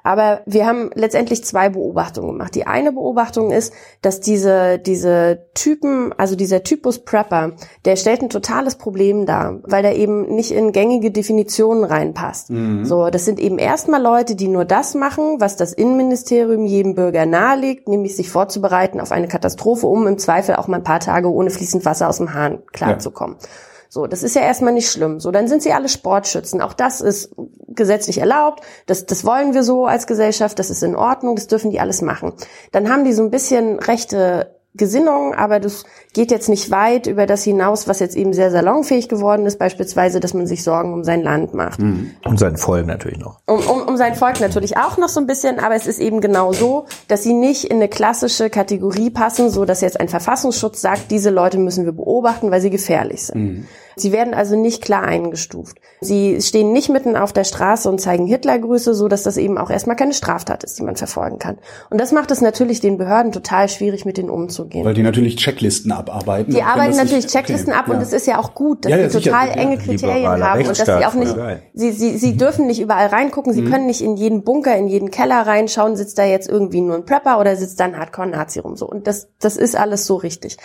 [0.05, 2.55] Aber wir haben letztendlich zwei Beobachtungen gemacht.
[2.55, 7.53] Die eine Beobachtung ist, dass diese, diese Typen, also dieser Typus Prepper,
[7.87, 12.51] der stellt ein totales Problem dar, weil der eben nicht in gängige Definitionen reinpasst.
[12.51, 12.85] Mhm.
[12.85, 17.25] So, das sind eben erstmal Leute, die nur das machen, was das Innenministerium jedem Bürger
[17.25, 21.33] nahelegt, nämlich sich vorzubereiten auf eine Katastrophe, um im Zweifel auch mal ein paar Tage
[21.33, 23.37] ohne fließend Wasser aus dem Hahn klarzukommen.
[23.41, 23.49] Ja.
[23.95, 25.21] So, das ist ja erstmal nicht schlimm.
[25.21, 26.61] So, dann sind sie alle Sportschützen.
[26.61, 27.33] Auch das ist
[27.69, 28.65] gesetzlich erlaubt.
[28.87, 30.59] Das, das wollen wir so als Gesellschaft.
[30.59, 31.37] Das ist in Ordnung.
[31.37, 32.33] Das dürfen die alles machen.
[32.73, 37.27] Dann haben die so ein bisschen rechte Gesinnung, aber das geht jetzt nicht weit über
[37.27, 41.05] das hinaus, was jetzt eben sehr salonfähig geworden ist, beispielsweise, dass man sich Sorgen um
[41.05, 41.79] sein Land macht.
[41.79, 42.11] Mhm.
[42.25, 43.39] Um sein Volk natürlich noch.
[43.47, 46.21] Um, um, um sein Volk natürlich auch noch so ein bisschen, aber es ist eben
[46.21, 50.81] genau so, dass sie nicht in eine klassische Kategorie passen, so dass jetzt ein Verfassungsschutz
[50.81, 53.41] sagt, diese Leute müssen wir beobachten, weil sie gefährlich sind.
[53.41, 53.67] Mhm.
[53.97, 55.79] Sie werden also nicht klar eingestuft.
[56.01, 59.71] Sie stehen nicht mitten auf der Straße und zeigen Hitlergrüße, so dass das eben auch
[59.71, 61.59] erstmal keine Straftat ist, die man verfolgen kann.
[61.91, 64.85] Und das macht es natürlich den Behörden total schwierig, mit denen umzugehen.
[64.85, 66.53] Weil die natürlich Checklisten abarbeiten.
[66.53, 67.81] Die arbeiten natürlich Checklisten okay.
[67.81, 69.59] ab und es ist ja auch gut, dass ja, ja, sie total sicher.
[69.59, 71.35] enge Kriterien haben und dass sie auch nicht,
[71.73, 73.71] sie, sie, sie dürfen nicht überall reingucken, sie mhm.
[73.71, 77.05] können nicht in jeden Bunker, in jeden Keller reinschauen, sitzt da jetzt irgendwie nur ein
[77.05, 78.87] Prepper oder sitzt da ein Hardcore-Nazi rum, so.
[78.87, 80.57] Und das, das ist alles so richtig.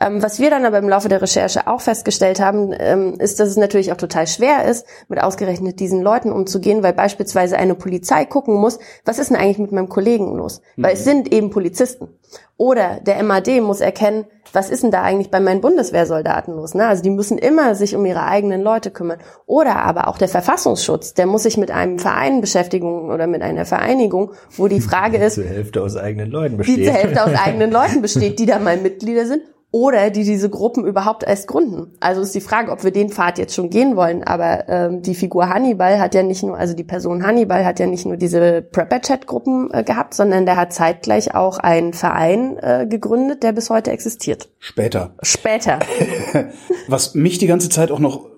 [0.00, 3.48] Ähm, was wir dann aber im Laufe der Recherche auch festgestellt haben, ähm, ist, dass
[3.48, 8.24] es natürlich auch total schwer ist, mit ausgerechnet diesen Leuten umzugehen, weil beispielsweise eine Polizei
[8.24, 10.60] gucken muss, was ist denn eigentlich mit meinem Kollegen los?
[10.76, 10.82] Mhm.
[10.82, 12.08] Weil es sind eben Polizisten.
[12.56, 16.74] Oder der MAD muss erkennen, was ist denn da eigentlich bei meinen Bundeswehrsoldaten los?
[16.74, 16.86] Ne?
[16.86, 19.18] Also die müssen immer sich um ihre eigenen Leute kümmern.
[19.44, 23.66] Oder aber auch der Verfassungsschutz, der muss sich mit einem Verein beschäftigen oder mit einer
[23.66, 27.24] Vereinigung, wo die Frage ist, die zur Hälfte aus eigenen Leuten besteht, die zur Hälfte
[27.24, 29.42] aus eigenen Leuten besteht, die da mal Mitglieder sind
[29.76, 31.92] oder die diese Gruppen überhaupt erst gründen.
[32.00, 34.24] Also ist die Frage, ob wir den Pfad jetzt schon gehen wollen.
[34.24, 37.86] Aber ähm, die Figur Hannibal hat ja nicht nur, also die Person Hannibal hat ja
[37.86, 43.42] nicht nur diese Prepper-Chat-Gruppen äh, gehabt, sondern der hat zeitgleich auch einen Verein äh, gegründet,
[43.42, 44.48] der bis heute existiert.
[44.60, 45.14] Später.
[45.20, 45.80] Später.
[46.88, 48.30] Was mich die ganze Zeit auch noch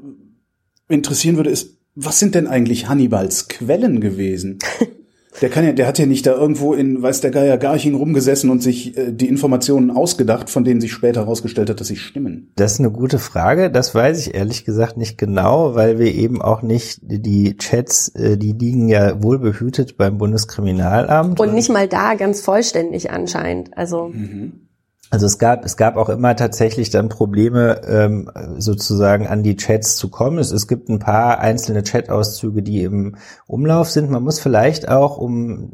[0.89, 4.59] interessieren würde, ist, was sind denn eigentlich Hannibals Quellen gewesen?
[5.41, 8.51] Der kann ja, der hat ja nicht da irgendwo in, weiß der Geier, Garching rumgesessen
[8.51, 12.53] und sich äh, die Informationen ausgedacht, von denen sich später herausgestellt hat, dass sie stimmen.
[12.57, 13.71] Das ist eine gute Frage.
[13.71, 18.37] Das weiß ich ehrlich gesagt nicht genau, weil wir eben auch nicht die Chats, äh,
[18.37, 21.39] die liegen ja wohlbehütet beim Bundeskriminalamt.
[21.41, 23.77] Und nicht mal da ganz vollständig anscheinend.
[23.77, 24.09] Also.
[24.09, 24.68] Mhm.
[25.11, 29.97] Also es gab, es gab auch immer tatsächlich dann Probleme, ähm, sozusagen an die Chats
[29.97, 30.39] zu kommen.
[30.39, 33.17] Es, es gibt ein paar einzelne Chat-Auszüge, die im
[33.47, 34.11] Umlauf sind.
[34.11, 35.71] Man muss vielleicht auch, um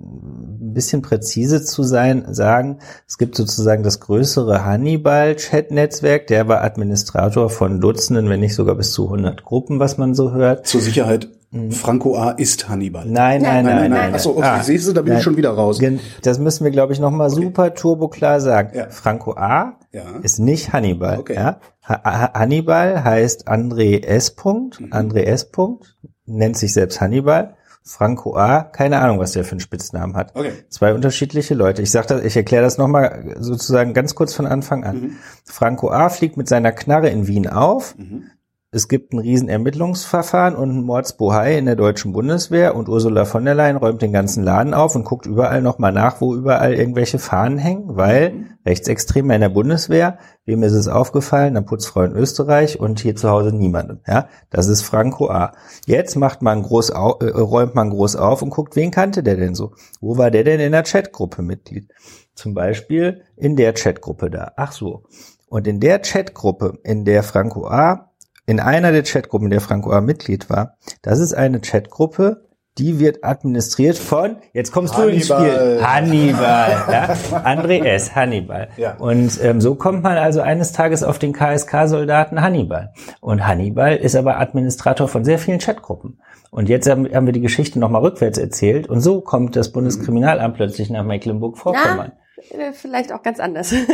[0.60, 6.28] ein bisschen präzise zu sein, sagen, es gibt sozusagen das größere Hannibal-Chat-Netzwerk.
[6.28, 10.32] Der war Administrator von Dutzenden, wenn nicht sogar bis zu 100 Gruppen, was man so
[10.32, 10.66] hört.
[10.66, 11.28] Zur Sicherheit,
[11.70, 12.30] Franco A.
[12.32, 13.04] ist Hannibal.
[13.06, 14.14] Nein, nein, nein, nein.
[14.14, 14.62] Achso, okay, Ah.
[14.62, 15.18] siehst du, da bin Nein.
[15.18, 15.80] ich schon wieder raus.
[16.22, 18.76] Das müssen wir, glaube ich, nochmal super turbo klar sagen.
[18.76, 18.88] Ja.
[18.90, 19.74] Franco A.
[19.92, 20.02] Ja.
[20.22, 21.18] ist nicht Hannibal.
[21.20, 21.34] Okay.
[21.34, 21.60] Ja?
[21.88, 24.32] Ha Ha- Hannibal heißt André S.
[24.32, 24.80] Punkt.
[24.80, 24.92] Mhm.
[24.92, 25.50] André S.
[25.50, 27.54] Punkt nennt sich selbst Hannibal.
[27.86, 28.62] Franco A.
[28.62, 30.34] Keine Ahnung, was der für einen Spitznamen hat.
[30.34, 30.52] Okay.
[30.70, 31.82] Zwei unterschiedliche Leute.
[31.82, 34.96] Ich sag das, ich erkläre das nochmal sozusagen ganz kurz von Anfang an.
[35.00, 35.16] Mhm.
[35.44, 36.08] Franco A.
[36.08, 37.94] fliegt mit seiner Knarre in Wien auf.
[37.98, 38.30] Mhm.
[38.74, 43.44] Es gibt ein riesen Ermittlungsverfahren und ein Mordsbohai in der deutschen Bundeswehr und Ursula von
[43.44, 47.20] der Leyen räumt den ganzen Laden auf und guckt überall nochmal nach, wo überall irgendwelche
[47.20, 51.54] Fahnen hängen, weil Rechtsextreme in der Bundeswehr, wem ist es aufgefallen?
[51.54, 54.00] Der Putzfrau in Österreich und hier zu Hause niemandem.
[54.08, 55.52] Ja, das ist Franco A.
[55.86, 59.54] Jetzt macht man groß äh, räumt man groß auf und guckt, wen kannte der denn
[59.54, 59.74] so?
[60.00, 61.92] Wo war der denn in der Chatgruppe Mitglied?
[62.34, 64.50] Zum Beispiel in der Chatgruppe da.
[64.56, 65.04] Ach so.
[65.46, 68.10] Und in der Chatgruppe, in der Franco A
[68.46, 70.00] in einer der Chatgruppen, in der Franco A.
[70.00, 72.44] Mitglied war, das ist eine Chatgruppe,
[72.78, 75.76] die wird administriert von, jetzt kommst du ins Hannibal.
[75.76, 77.04] Spiel, Hannibal, ja?
[77.44, 78.16] André S.
[78.16, 78.68] Hannibal.
[78.76, 78.96] Ja.
[78.96, 82.92] Und ähm, so kommt man also eines Tages auf den KSK-Soldaten Hannibal.
[83.20, 86.20] Und Hannibal ist aber Administrator von sehr vielen Chatgruppen.
[86.50, 90.56] Und jetzt haben, haben wir die Geschichte nochmal rückwärts erzählt und so kommt das Bundeskriminalamt
[90.56, 92.08] plötzlich nach Mecklenburg-Vorpommern.
[92.08, 92.23] Äh,
[92.72, 93.74] Vielleicht auch ganz anders.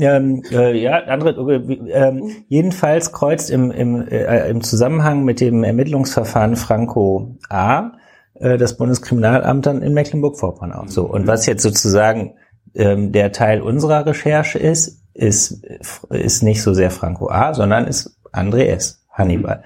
[0.00, 1.56] Ähm, äh, ja, andere,
[1.88, 2.12] äh,
[2.48, 7.92] jedenfalls kreuzt im, im, äh, im Zusammenhang mit dem Ermittlungsverfahren Franco A.
[8.34, 10.90] Äh, das Bundeskriminalamt dann in Mecklenburg-Vorpommern auf.
[10.90, 12.34] So und was jetzt sozusagen
[12.74, 15.64] ähm, der Teil unserer Recherche ist, ist
[16.10, 19.04] ist nicht so sehr Franco A, sondern ist André S.
[19.10, 19.64] Hannibal.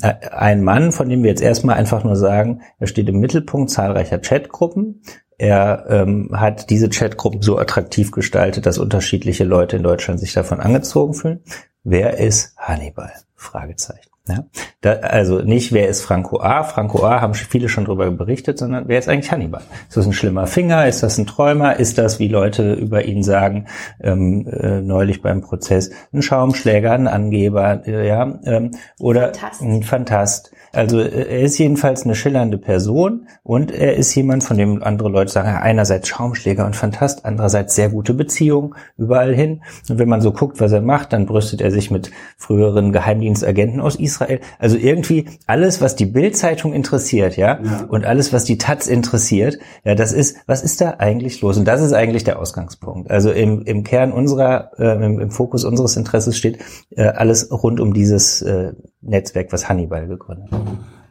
[0.00, 3.70] Äh, Ein Mann, von dem wir jetzt erstmal einfach nur sagen, er steht im Mittelpunkt
[3.70, 5.02] zahlreicher Chatgruppen.
[5.42, 10.60] Er ähm, hat diese Chatgruppen so attraktiv gestaltet, dass unterschiedliche Leute in Deutschland sich davon
[10.60, 11.40] angezogen fühlen.
[11.82, 13.10] Wer ist Hannibal?
[13.34, 14.08] Fragezeichen.
[14.28, 14.44] Ja?
[14.82, 16.62] Da, also nicht, wer ist Franco A?
[16.62, 19.62] Franco A haben viele schon darüber berichtet, sondern wer ist eigentlich Hannibal?
[19.88, 20.86] Ist das ein schlimmer Finger?
[20.86, 21.76] Ist das ein Träumer?
[21.76, 23.66] Ist das, wie Leute über ihn sagen,
[24.00, 29.60] ähm, äh, neulich beim Prozess, ein Schaumschläger, ein Angeber, äh, ja, ähm, oder Fantast.
[29.60, 30.52] ein Fantast.
[30.72, 35.08] Also äh, er ist jedenfalls eine schillernde Person und er ist jemand, von dem andere
[35.08, 39.62] Leute sagen, ja, einerseits Schaumschläger und Fantast, andererseits sehr gute Beziehung überall hin.
[39.88, 43.80] Und wenn man so guckt, was er macht, dann brüstet er sich mit früheren Geheimdienstagenten
[43.80, 44.40] aus Israel.
[44.58, 49.94] Also irgendwie alles, was die Bild-Zeitung interessiert, ja, und alles, was die Taz interessiert, ja,
[49.94, 51.58] das ist, was ist da eigentlich los?
[51.58, 53.10] Und das ist eigentlich der Ausgangspunkt.
[53.10, 56.58] Also im, im Kern unserer, äh, im, im Fokus unseres Interesses steht
[56.90, 60.60] äh, alles rund um dieses äh, Netzwerk, was Hannibal gegründet hat.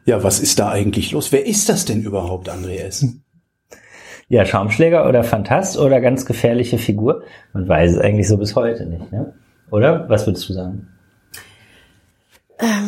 [0.04, 1.30] Ja, was ist da eigentlich los?
[1.30, 3.06] Wer ist das denn überhaupt, André S.?
[4.28, 7.22] Ja, Schaumschläger oder Fantast oder ganz gefährliche Figur?
[7.52, 9.34] Man weiß es eigentlich so bis heute nicht, ne?
[9.70, 10.08] Oder?
[10.08, 10.88] Was würdest du sagen?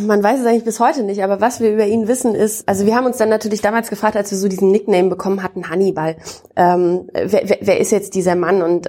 [0.07, 2.87] Man weiß es eigentlich bis heute nicht, aber was wir über ihn wissen ist, also
[2.87, 6.17] wir haben uns dann natürlich damals gefragt, als wir so diesen Nickname bekommen hatten, Hannibal,
[6.55, 8.89] ähm, wer, wer, wer ist jetzt dieser Mann und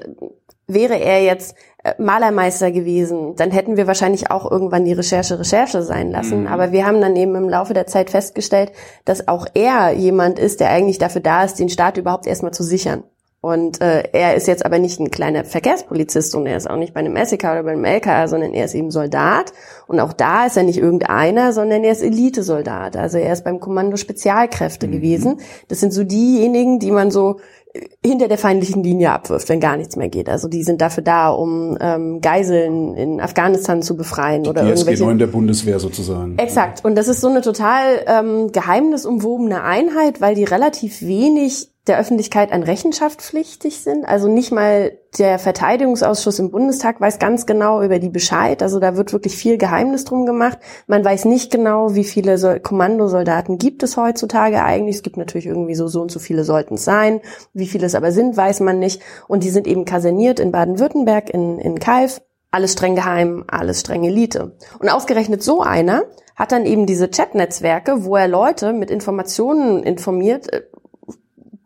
[0.67, 1.55] wäre er jetzt
[1.97, 6.47] Malermeister gewesen, dann hätten wir wahrscheinlich auch irgendwann die Recherche Recherche sein lassen.
[6.47, 8.71] Aber wir haben dann eben im Laufe der Zeit festgestellt,
[9.05, 12.63] dass auch er jemand ist, der eigentlich dafür da ist, den Staat überhaupt erstmal zu
[12.63, 13.03] sichern.
[13.45, 16.95] Und äh, er ist jetzt aber nicht ein kleiner Verkehrspolizist und er ist auch nicht
[16.95, 19.53] bei einem SEK oder bei einem LKA, sondern er ist eben Soldat.
[19.85, 22.97] Und auch da ist er nicht irgendeiner, sondern er ist Elitesoldat.
[22.97, 25.41] Also er ist beim Kommando Spezialkräfte gewesen.
[25.67, 27.64] Das sind so diejenigen, die man so äh,
[28.05, 30.29] hinter der feindlichen Linie abwirft, wenn gar nichts mehr geht.
[30.29, 35.03] Also die sind dafür da, um ähm, Geiseln in Afghanistan zu befreien oder Die irgendwelche
[35.03, 36.37] SG9 der Bundeswehr sozusagen.
[36.37, 36.83] Exakt.
[36.85, 42.51] Und das ist so eine total ähm, geheimnisumwobene Einheit, weil die relativ wenig der Öffentlichkeit
[42.51, 44.05] an Rechenschaft pflichtig sind.
[44.05, 48.63] Also nicht mal der Verteidigungsausschuss im Bundestag weiß ganz genau über die Bescheid.
[48.63, 50.57] Also da wird wirklich viel Geheimnis drum gemacht.
[50.87, 54.97] Man weiß nicht genau, wie viele Sol Kommandosoldaten gibt es heutzutage eigentlich.
[54.97, 57.21] Es gibt natürlich irgendwie so, so und so viele sollten es sein.
[57.53, 59.01] Wie viele es aber sind, weiß man nicht.
[59.27, 62.21] Und die sind eben kaserniert in Baden-Württemberg, in, in Kalf.
[62.49, 64.55] Alles streng geheim, alles streng Elite.
[64.79, 66.03] Und ausgerechnet so einer
[66.35, 70.63] hat dann eben diese Chat-Netzwerke, wo er Leute mit Informationen informiert, äh,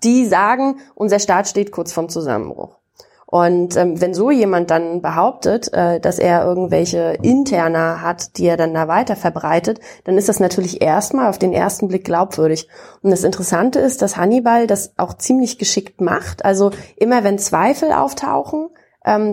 [0.04, 2.80] die sagen, unser Staat steht kurz vorm Zusammenbruch.
[3.32, 8.58] Und ähm, wenn so jemand dann behauptet, äh, dass er irgendwelche Interna hat, die er
[8.58, 12.68] dann da weiter verbreitet, dann ist das natürlich erstmal auf den ersten Blick glaubwürdig.
[13.04, 16.44] Und das Interessante ist, dass Hannibal das auch ziemlich geschickt macht.
[16.44, 18.70] Also immer wenn Zweifel auftauchen,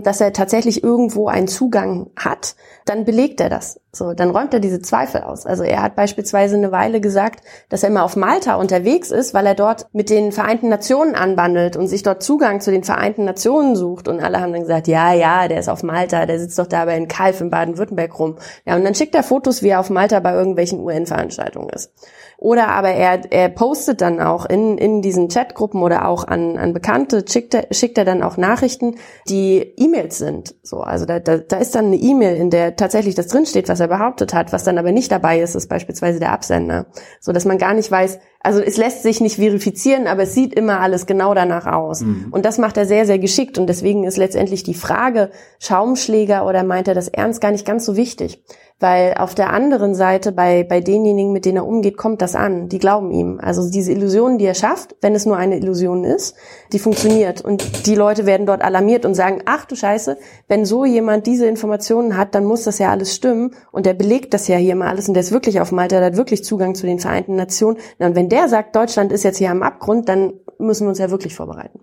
[0.02, 3.80] dass er tatsächlich irgendwo einen Zugang hat, dann belegt er das.
[3.92, 5.46] So, dann räumt er diese Zweifel aus.
[5.46, 9.46] Also er hat beispielsweise eine Weile gesagt, dass er immer auf Malta unterwegs ist, weil
[9.46, 13.74] er dort mit den Vereinten Nationen anbandelt und sich dort Zugang zu den Vereinten Nationen
[13.74, 14.08] sucht.
[14.08, 16.84] Und alle haben dann gesagt, ja, ja, der ist auf Malta, der sitzt doch da
[16.84, 18.36] bei in Kalf in Baden-Württemberg rum.
[18.64, 21.90] Ja, und dann schickt er Fotos, wie er auf Malta bei irgendwelchen UN-Veranstaltungen ist.
[22.38, 26.74] Oder aber er, er postet dann auch in, in diesen Chatgruppen oder auch an, an
[26.74, 28.96] Bekannte, schickt er, schickt er dann auch Nachrichten,
[29.28, 30.54] die E-Mails sind.
[30.62, 33.80] So, also da, da, da ist dann eine E-Mail, in der tatsächlich das drinsteht, was
[33.80, 34.52] er behauptet hat.
[34.52, 36.86] Was dann aber nicht dabei ist, ist beispielsweise der Absender.
[37.20, 40.54] So dass man gar nicht weiß, also es lässt sich nicht verifizieren, aber es sieht
[40.54, 42.02] immer alles genau danach aus.
[42.02, 42.28] Mhm.
[42.30, 43.58] Und das macht er sehr, sehr geschickt.
[43.58, 47.84] Und deswegen ist letztendlich die Frage, Schaumschläger oder meint er das ernst, gar nicht ganz
[47.84, 48.42] so wichtig.
[48.78, 52.68] Weil auf der anderen Seite, bei, bei denjenigen, mit denen er umgeht, kommt das an.
[52.68, 53.40] Die glauben ihm.
[53.42, 56.36] Also diese Illusion, die er schafft, wenn es nur eine Illusion ist,
[56.74, 57.40] die funktioniert.
[57.40, 61.46] Und die Leute werden dort alarmiert und sagen, ach du Scheiße, wenn so jemand diese
[61.46, 63.54] Informationen hat, dann muss das ja alles stimmen.
[63.72, 66.08] Und der belegt das ja hier mal alles und der ist wirklich auf Malta, der
[66.08, 67.78] hat wirklich Zugang zu den Vereinten Nationen.
[67.98, 71.10] Und wenn der sagt, Deutschland ist jetzt hier am Abgrund, dann müssen wir uns ja
[71.10, 71.80] wirklich vorbereiten.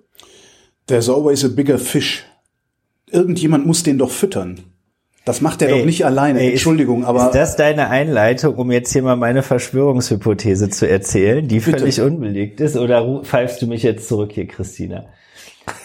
[0.87, 2.25] There's always a bigger fish.
[3.09, 4.61] Irgendjemand muss den doch füttern.
[5.25, 6.41] Das macht er ey, doch nicht alleine.
[6.41, 7.27] Ey, Entschuldigung, ist, aber.
[7.27, 11.79] Ist das deine Einleitung, um jetzt hier mal meine Verschwörungshypothese zu erzählen, die Bitte.
[11.79, 12.75] völlig unbelegt ist?
[12.75, 15.05] Oder pfeifst du mich jetzt zurück hier, Christina?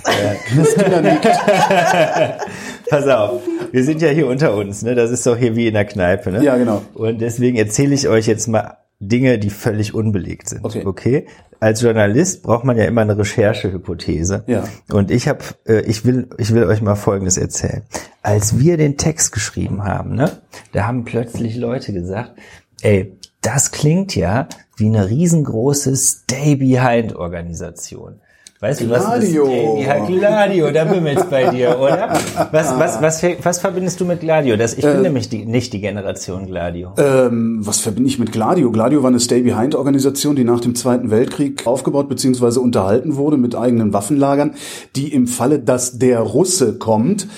[0.05, 1.29] Äh, Christina nickt.
[2.91, 4.97] Pass auf, wir sind ja hier unter uns, ne?
[4.97, 6.43] Das ist doch hier wie in der Kneipe, ne?
[6.43, 6.83] Ja, genau.
[6.95, 10.65] Und deswegen erzähle ich euch jetzt mal Dinge, die völlig unbelegt sind.
[10.65, 10.85] Okay.
[10.85, 11.27] okay?
[11.61, 14.45] Als Journalist braucht man ja immer eine Recherchehypothese.
[14.47, 14.65] Ja.
[14.91, 17.83] Und ich habe, äh, ich will, ich will euch mal Folgendes erzählen.
[18.23, 20.39] Als wir den Text geschrieben haben, ne,
[20.73, 22.39] da haben plötzlich Leute gesagt,
[22.83, 28.21] ey, das klingt ja wie eine riesengroße Stay-Behind-Organisation.
[28.61, 29.05] Weißt Gladio.
[29.05, 32.19] du, was ist Amy ja, Gladio, da bimmelt's bei dir, oder?
[32.51, 34.57] Was, was, was, was verbindest du mit Gladio?
[34.57, 36.93] Das, ich bin äh, nämlich die, nicht die Generation Gladio.
[36.97, 38.73] Ähm, was verbinde ich mit Gladio?
[38.73, 42.59] Gladio war eine Stay-Behind-Organisation, die nach dem Zweiten Weltkrieg aufgebaut bzw.
[42.59, 44.55] unterhalten wurde mit eigenen Waffenlagern,
[44.97, 47.29] die im Falle, dass der Russe kommt,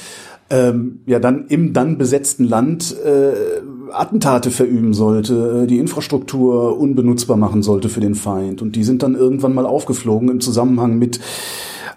[0.49, 3.61] ähm, ja dann im dann besetzten Land äh,
[3.93, 8.63] Attentate verüben sollte, äh, die Infrastruktur unbenutzbar machen sollte für den Feind.
[8.63, 11.21] Und die sind dann irgendwann mal aufgeflogen im Zusammenhang mit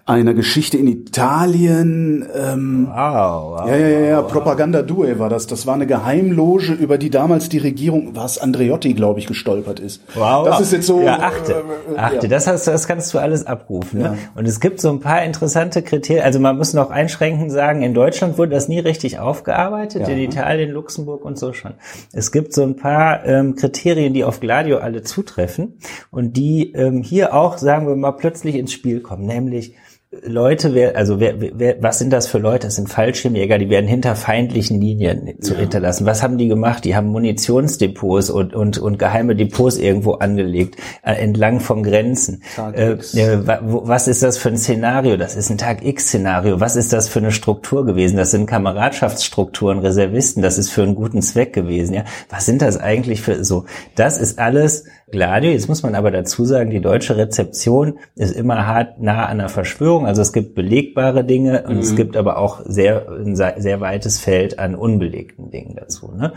[0.05, 2.27] einer Geschichte in Italien.
[2.35, 5.47] Ähm, wow, wow, ja, ja, ja, ja, Propaganda Due war das.
[5.47, 10.01] Das war eine Geheimloge, über die damals die Regierung, was Andreotti, glaube ich, gestolpert ist.
[10.15, 10.45] Wow.
[10.45, 11.01] Das ist jetzt so.
[11.01, 12.27] Ja, achte, äh, achte.
[12.27, 12.27] Ja.
[12.27, 13.99] Das, hast, das kannst du alles abrufen.
[13.99, 14.05] Ne?
[14.05, 14.17] Ja.
[14.35, 16.25] Und es gibt so ein paar interessante Kriterien.
[16.25, 20.07] Also man muss noch einschränkend sagen, in Deutschland wurde das nie richtig aufgearbeitet, ja.
[20.09, 21.75] in Italien, Luxemburg und so schon.
[22.11, 25.77] Es gibt so ein paar ähm, Kriterien, die auf Gladio alle zutreffen
[26.11, 29.75] und die ähm, hier auch, sagen wir mal, plötzlich ins Spiel kommen, nämlich
[30.21, 32.67] Leute, wer, also wer, wer, was sind das für Leute?
[32.67, 35.61] Das sind Fallschirmjäger, die werden hinter feindlichen Linien zu ja.
[35.61, 36.05] hinterlassen.
[36.05, 36.85] Was haben die gemacht?
[36.85, 42.43] Die haben Munitionsdepots und, und, und geheime Depots irgendwo angelegt, äh, entlang von Grenzen.
[42.73, 45.17] Äh, was ist das für ein Szenario?
[45.17, 46.59] Das ist ein Tag X-Szenario.
[46.59, 48.17] Was ist das für eine Struktur gewesen?
[48.17, 51.95] Das sind Kameradschaftsstrukturen, Reservisten, das ist für einen guten Zweck gewesen.
[51.95, 53.65] Ja, Was sind das eigentlich für so?
[53.95, 55.51] Das ist alles Gladio.
[55.51, 59.47] Jetzt muss man aber dazu sagen, die deutsche Rezeption ist immer hart nah an der
[59.47, 60.07] Verschwörung.
[60.07, 61.81] Also es gibt belegbare Dinge und mhm.
[61.81, 66.11] es gibt aber auch sehr, ein sehr weites Feld an unbelegten Dingen dazu.
[66.17, 66.33] Ne?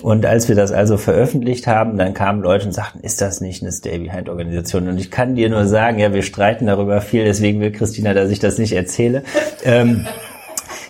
[0.00, 3.62] Und als wir das also veröffentlicht haben, dann kamen Leute und sagten, ist das nicht
[3.62, 4.86] eine Stay-Behind-Organisation?
[4.86, 8.30] Und ich kann dir nur sagen, ja, wir streiten darüber viel, deswegen will Christina, dass
[8.30, 9.24] ich das nicht erzähle.
[9.64, 10.06] Ähm,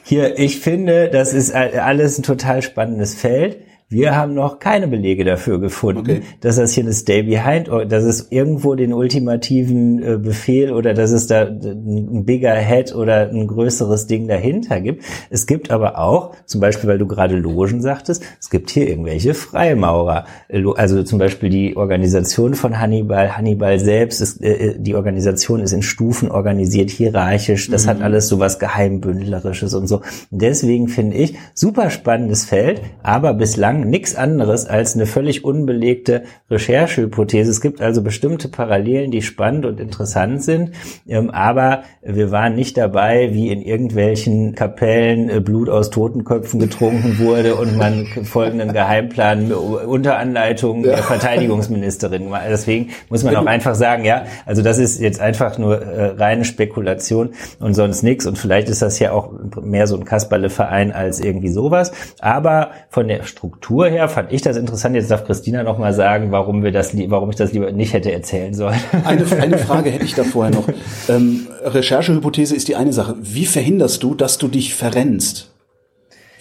[0.03, 3.57] hier, ich finde, das ist alles ein total spannendes Feld.
[3.92, 6.22] Wir haben noch keine Belege dafür gefunden, okay.
[6.40, 11.11] dass das hier eine Stay Behind, dass es irgendwo den ultimativen äh, Befehl oder dass
[11.11, 15.03] es da ein bigger Head oder ein größeres Ding dahinter gibt.
[15.29, 19.35] Es gibt aber auch, zum Beispiel, weil du gerade Logen sagtest, es gibt hier irgendwelche
[19.35, 20.24] Freimaurer.
[20.76, 23.37] Also zum Beispiel die Organisation von Hannibal.
[23.37, 27.68] Hannibal selbst, ist, äh, äh die Organisation ist in Stufen organisiert, hierarchisch.
[27.68, 27.90] Das mhm.
[27.90, 30.03] hat alles so was Geheimbündlerisches und so.
[30.31, 36.23] Deswegen finde ich, super spannendes Feld, aber bislang sozusagen nichts anderes als eine völlig unbelegte
[36.51, 37.51] Recherchehypothese.
[37.51, 40.73] Es gibt also bestimmte Parallelen, die spannend und interessant sind,
[41.09, 47.19] ähm, aber wir waren nicht dabei, wie in irgendwelchen Kapellen äh, Blut aus Totenköpfen getrunken
[47.19, 52.31] wurde und man folgenden Geheimplan unter Anleitung der Verteidigungsministerin.
[52.49, 56.45] Deswegen muss man auch einfach sagen, ja, also das ist jetzt einfach nur äh, reine
[56.45, 58.27] Spekulation und sonst nichts.
[58.27, 61.93] Und vielleicht ist das ja auch mehr so ein Kasperle-Verein als irgendwie sowas.
[62.21, 64.94] Aber von der Struktur her fand ich das interessant.
[64.94, 68.12] Jetzt darf Christina noch mal sagen, warum wir das, warum ich das lieber nicht hätte
[68.12, 68.80] erzählen sollen.
[69.04, 70.68] Eine, eine Frage hätte ich da vorher noch.
[71.09, 73.16] Ähm, Recherchehypothese ist die eine Sache.
[73.20, 75.50] Wie verhinderst du, dass du dich verrennst?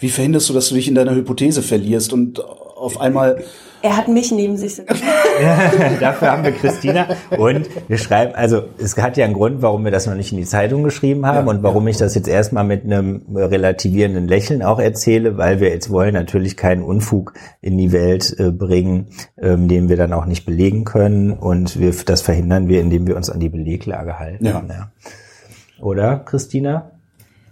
[0.00, 3.44] Wie verhinderst du, dass du dich in deiner Hypothese verlierst und auf einmal
[3.82, 4.94] er hat mich neben sich sitzen.
[6.00, 7.08] Dafür haben wir Christina.
[7.36, 10.38] Und wir schreiben, also es hat ja einen Grund, warum wir das noch nicht in
[10.38, 11.90] die Zeitung geschrieben haben ja, und warum ja.
[11.90, 16.56] ich das jetzt erstmal mit einem relativierenden Lächeln auch erzähle, weil wir jetzt wollen natürlich
[16.56, 21.32] keinen Unfug in die Welt äh, bringen, ähm, den wir dann auch nicht belegen können.
[21.32, 24.44] Und wir, das verhindern wir, indem wir uns an die Beleglage halten.
[24.44, 24.62] Ja.
[24.68, 24.90] ja.
[25.80, 26.90] Oder, Christina?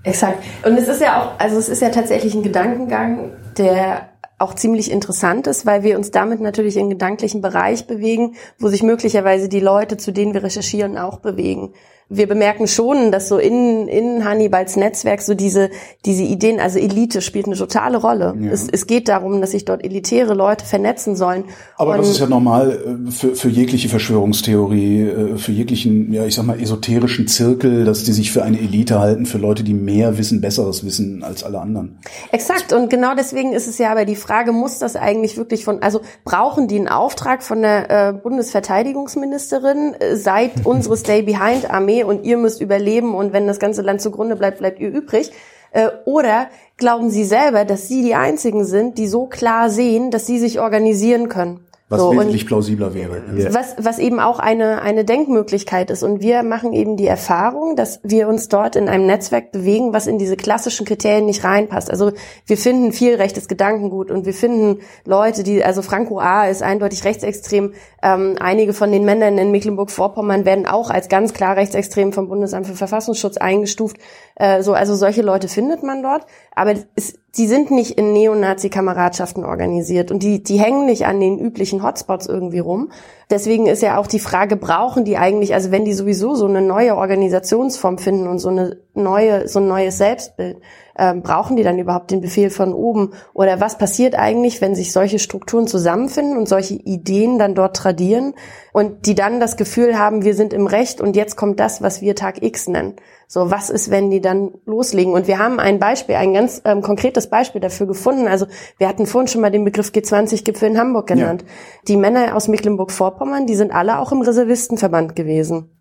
[0.02, 0.42] Exakt.
[0.64, 4.90] Und es ist ja auch, also es ist ja tatsächlich ein Gedankengang, der auch ziemlich
[4.90, 9.60] interessant ist, weil wir uns damit natürlich in gedanklichen Bereich bewegen, wo sich möglicherweise die
[9.60, 11.72] Leute, zu denen wir recherchieren, auch bewegen
[12.10, 15.68] wir bemerken schon, dass so in, in Hannibals Netzwerk so diese,
[16.06, 18.34] diese Ideen, also Elite spielt eine totale Rolle.
[18.40, 18.50] Ja.
[18.50, 21.44] Es, es geht darum, dass sich dort elitäre Leute vernetzen sollen.
[21.76, 26.24] Aber Und das ist ja normal äh, für, für jegliche Verschwörungstheorie, äh, für jeglichen, ja,
[26.24, 29.74] ich sag mal, esoterischen Zirkel, dass die sich für eine Elite halten, für Leute, die
[29.74, 31.98] mehr wissen, besseres wissen als alle anderen.
[32.32, 32.72] Exakt.
[32.72, 36.00] Und genau deswegen ist es ja aber die Frage, muss das eigentlich wirklich von, also
[36.24, 42.24] brauchen die einen Auftrag von der äh, Bundesverteidigungsministerin äh, seit unsere Stay Behind Armee und
[42.24, 45.32] ihr müsst überleben und wenn das ganze Land zugrunde bleibt, bleibt ihr übrig.
[45.72, 50.26] Äh, oder glauben Sie selber, dass Sie die Einzigen sind, die so klar sehen, dass
[50.26, 51.67] Sie sich organisieren können?
[51.90, 53.22] Was so, wesentlich plausibler wäre.
[53.50, 56.02] Was, was eben auch eine, eine Denkmöglichkeit ist.
[56.02, 60.06] Und wir machen eben die Erfahrung, dass wir uns dort in einem Netzwerk bewegen, was
[60.06, 61.90] in diese klassischen Kriterien nicht reinpasst.
[61.90, 62.12] Also
[62.44, 66.48] wir finden viel rechtes Gedankengut und wir finden Leute, die, also Franco A.
[66.48, 67.72] ist eindeutig rechtsextrem.
[68.02, 72.66] Ähm, einige von den Männern in Mecklenburg-Vorpommern werden auch als ganz klar rechtsextrem vom Bundesamt
[72.66, 73.96] für Verfassungsschutz eingestuft.
[74.36, 76.26] Äh, so, also solche Leute findet man dort.
[76.54, 81.38] Aber es, die sind nicht in Neonazi-Kameradschaften organisiert und die, die hängen nicht an den
[81.38, 82.90] üblichen Hotspots irgendwie rum.
[83.30, 86.62] Deswegen ist ja auch die Frage, brauchen die eigentlich, also wenn die sowieso so eine
[86.62, 90.58] neue Organisationsform finden und so eine neue, so ein neues Selbstbild,
[90.98, 93.12] äh, brauchen die dann überhaupt den Befehl von oben?
[93.32, 98.34] Oder was passiert eigentlich, wenn sich solche Strukturen zusammenfinden und solche Ideen dann dort tradieren
[98.72, 102.02] und die dann das Gefühl haben, wir sind im Recht und jetzt kommt das, was
[102.02, 102.96] wir Tag X nennen?
[103.30, 105.12] So, was ist, wenn die dann loslegen?
[105.12, 108.26] Und wir haben ein Beispiel, ein ganz ähm, konkretes Beispiel dafür gefunden.
[108.26, 108.46] Also
[108.78, 111.42] wir hatten vorhin schon mal den Begriff G20-Gipfel in Hamburg genannt.
[111.42, 111.48] Ja.
[111.88, 115.77] Die Männer aus Mecklenburg-Vorpommern, die sind alle auch im Reservistenverband gewesen.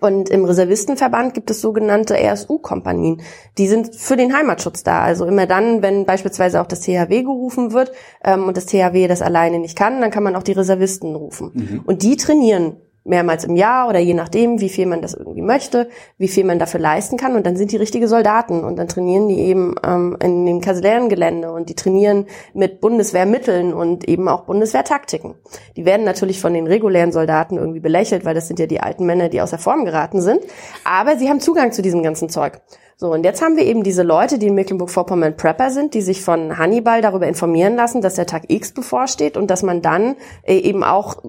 [0.00, 3.22] Und im Reservistenverband gibt es sogenannte RSU-Kompanien.
[3.56, 5.02] Die sind für den Heimatschutz da.
[5.02, 9.22] Also immer dann, wenn beispielsweise auch das THW gerufen wird ähm, und das THW das
[9.22, 11.50] alleine nicht kann, dann kann man auch die Reservisten rufen.
[11.54, 11.82] Mhm.
[11.86, 15.88] Und die trainieren mehrmals im Jahr oder je nachdem, wie viel man das irgendwie möchte,
[16.18, 17.36] wie viel man dafür leisten kann.
[17.36, 21.50] Und dann sind die richtige Soldaten und dann trainieren die eben ähm, in dem Kasernengelände
[21.50, 25.34] und die trainieren mit Bundeswehrmitteln und eben auch Bundeswehrtaktiken.
[25.76, 29.06] Die werden natürlich von den regulären Soldaten irgendwie belächelt, weil das sind ja die alten
[29.06, 30.40] Männer, die außer Form geraten sind.
[30.84, 32.60] Aber sie haben Zugang zu diesem ganzen Zeug.
[32.98, 36.22] So, und jetzt haben wir eben diese Leute, die in Mecklenburg-Vorpommern Prepper sind, die sich
[36.22, 40.56] von Hannibal darüber informieren lassen, dass der Tag X bevorsteht und dass man dann äh,
[40.56, 41.22] eben auch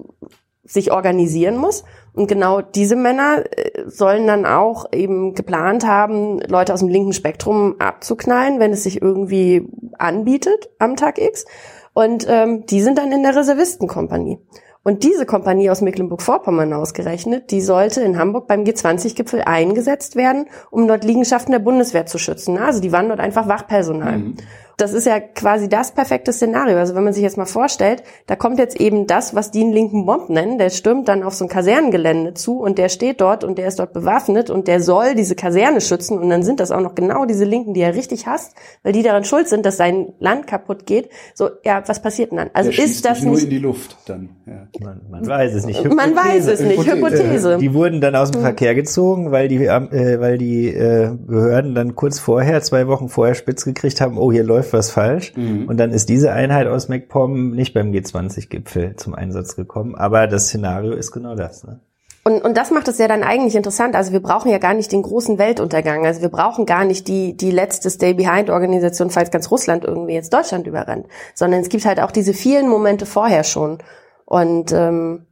[0.68, 1.82] sich organisieren muss.
[2.14, 7.12] Und genau diese Männer äh, sollen dann auch eben geplant haben, Leute aus dem linken
[7.12, 9.66] Spektrum abzuknallen, wenn es sich irgendwie
[9.98, 11.46] anbietet am Tag X.
[11.94, 14.38] Und ähm, die sind dann in der Reservistenkompanie.
[14.84, 20.86] Und diese Kompanie aus Mecklenburg-Vorpommern ausgerechnet, die sollte in Hamburg beim G20-Gipfel eingesetzt werden, um
[20.86, 22.58] dort Liegenschaften der Bundeswehr zu schützen.
[22.58, 24.18] Also die waren dort einfach Wachpersonal.
[24.18, 24.36] Mhm
[24.78, 26.78] das ist ja quasi das perfekte Szenario.
[26.78, 29.72] Also wenn man sich jetzt mal vorstellt, da kommt jetzt eben das, was die einen
[29.72, 33.42] linken Bomb nennen, der stürmt dann auf so ein Kasernengelände zu und der steht dort
[33.42, 36.70] und der ist dort bewaffnet und der soll diese Kaserne schützen und dann sind das
[36.70, 39.76] auch noch genau diese Linken, die er richtig hasst, weil die daran schuld sind, dass
[39.76, 41.10] sein Land kaputt geht.
[41.34, 42.50] So, ja, was passiert denn dann?
[42.52, 44.28] Also der ist das nur nicht in die Luft dann?
[44.46, 44.68] Ja.
[44.80, 45.82] Man, man weiß es nicht.
[45.82, 45.96] Hypothese.
[45.96, 46.86] Man weiß es nicht.
[46.86, 47.24] Hypothese.
[47.24, 47.58] Hypothese.
[47.58, 51.96] Die wurden dann aus dem Verkehr gezogen, weil die, äh, weil die äh, Behörden dann
[51.96, 55.32] kurz vorher, zwei Wochen vorher spitz gekriegt haben, oh, hier läuft was falsch.
[55.36, 55.62] Mhm.
[55.62, 55.68] Mhm.
[55.68, 59.94] Und dann ist diese Einheit aus MacPom nicht beim G20-Gipfel zum Einsatz gekommen.
[59.94, 61.64] Aber das Szenario ist genau das.
[61.64, 61.80] Ne?
[62.24, 63.94] Und, und das macht es ja dann eigentlich interessant.
[63.94, 66.04] Also wir brauchen ja gar nicht den großen Weltuntergang.
[66.04, 70.66] Also wir brauchen gar nicht die, die letzte Stay-Behind-Organisation, falls ganz Russland irgendwie jetzt Deutschland
[70.66, 71.06] überrennt.
[71.34, 73.78] Sondern es gibt halt auch diese vielen Momente vorher schon.
[74.26, 75.26] Und ähm,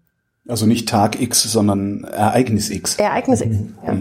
[0.48, 2.96] Also nicht Tag X, sondern Ereignis X.
[2.96, 3.96] Ereignis X, ja.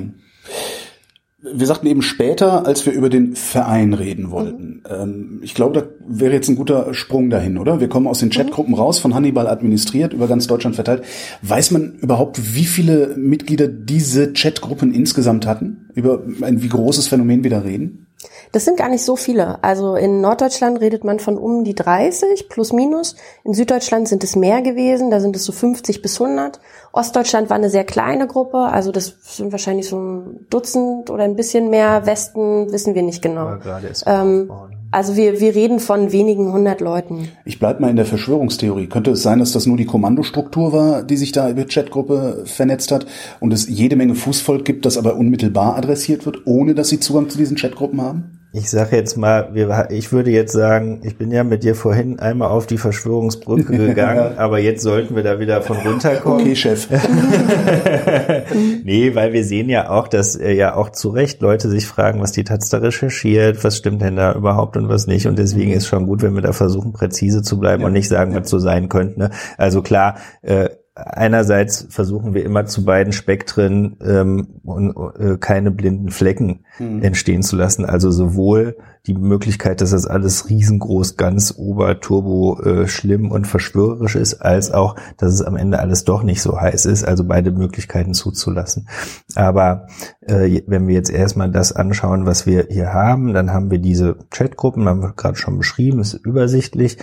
[1.53, 4.83] Wir sagten eben später, als wir über den Verein reden wollten.
[4.89, 7.79] Ähm, ich glaube, da wäre jetzt ein guter Sprung dahin, oder?
[7.79, 11.03] Wir kommen aus den Chatgruppen raus, von Hannibal administriert, über ganz Deutschland verteilt.
[11.41, 15.89] Weiß man überhaupt, wie viele Mitglieder diese Chatgruppen insgesamt hatten?
[15.93, 18.07] Über ein wie großes Phänomen wir da reden?
[18.51, 19.63] Das sind gar nicht so viele.
[19.63, 23.15] Also in Norddeutschland redet man von um die 30 plus minus.
[23.43, 26.59] In Süddeutschland sind es mehr gewesen, da sind es so 50 bis 100.
[26.91, 31.35] Ostdeutschland war eine sehr kleine Gruppe, also das sind wahrscheinlich so ein Dutzend oder ein
[31.35, 32.05] bisschen mehr.
[32.05, 33.45] Westen wissen wir nicht genau.
[33.45, 34.51] Ja, gerade ist Ähm.
[34.95, 37.27] Also wir, wir reden von wenigen hundert Leuten.
[37.43, 38.87] Ich bleib mal in der Verschwörungstheorie.
[38.87, 42.93] Könnte es sein, dass das nur die Kommandostruktur war, die sich da über Chatgruppe vernetzt
[42.93, 43.05] hat
[43.41, 47.29] und es jede Menge Fußvolk gibt, das aber unmittelbar adressiert wird, ohne dass sie Zugang
[47.29, 48.34] zu diesen Chatgruppen haben?
[48.57, 52.19] Ich sage jetzt mal, wir, ich würde jetzt sagen, ich bin ja mit dir vorhin
[52.19, 56.39] einmal auf die Verschwörungsbrücke gegangen, aber jetzt sollten wir da wieder von runterkommen.
[56.39, 56.87] Okay, Chef.
[58.85, 62.31] nee, weil wir sehen ja auch, dass ja auch zu Recht Leute sich fragen, was
[62.31, 65.27] die Taz da recherchiert, was stimmt denn da überhaupt und was nicht.
[65.27, 68.33] Und deswegen ist schon gut, wenn wir da versuchen, präzise zu bleiben und nicht sagen,
[68.35, 69.19] was so sein könnte.
[69.19, 69.31] Ne?
[69.57, 76.09] Also klar, äh, einerseits versuchen wir immer zu beiden Spektren ähm, und, äh, keine blinden
[76.09, 77.85] Flecken entstehen zu lassen.
[77.85, 78.77] Also sowohl
[79.07, 84.95] die Möglichkeit, dass das alles riesengroß, ganz oberturbo äh, schlimm und verschwörerisch ist, als auch,
[85.17, 87.03] dass es am Ende alles doch nicht so heiß ist.
[87.03, 88.87] Also beide Möglichkeiten zuzulassen.
[89.35, 89.87] Aber
[90.21, 94.17] äh, wenn wir jetzt erstmal das anschauen, was wir hier haben, dann haben wir diese
[94.31, 96.97] Chatgruppen, haben wir gerade schon beschrieben, ist übersichtlich.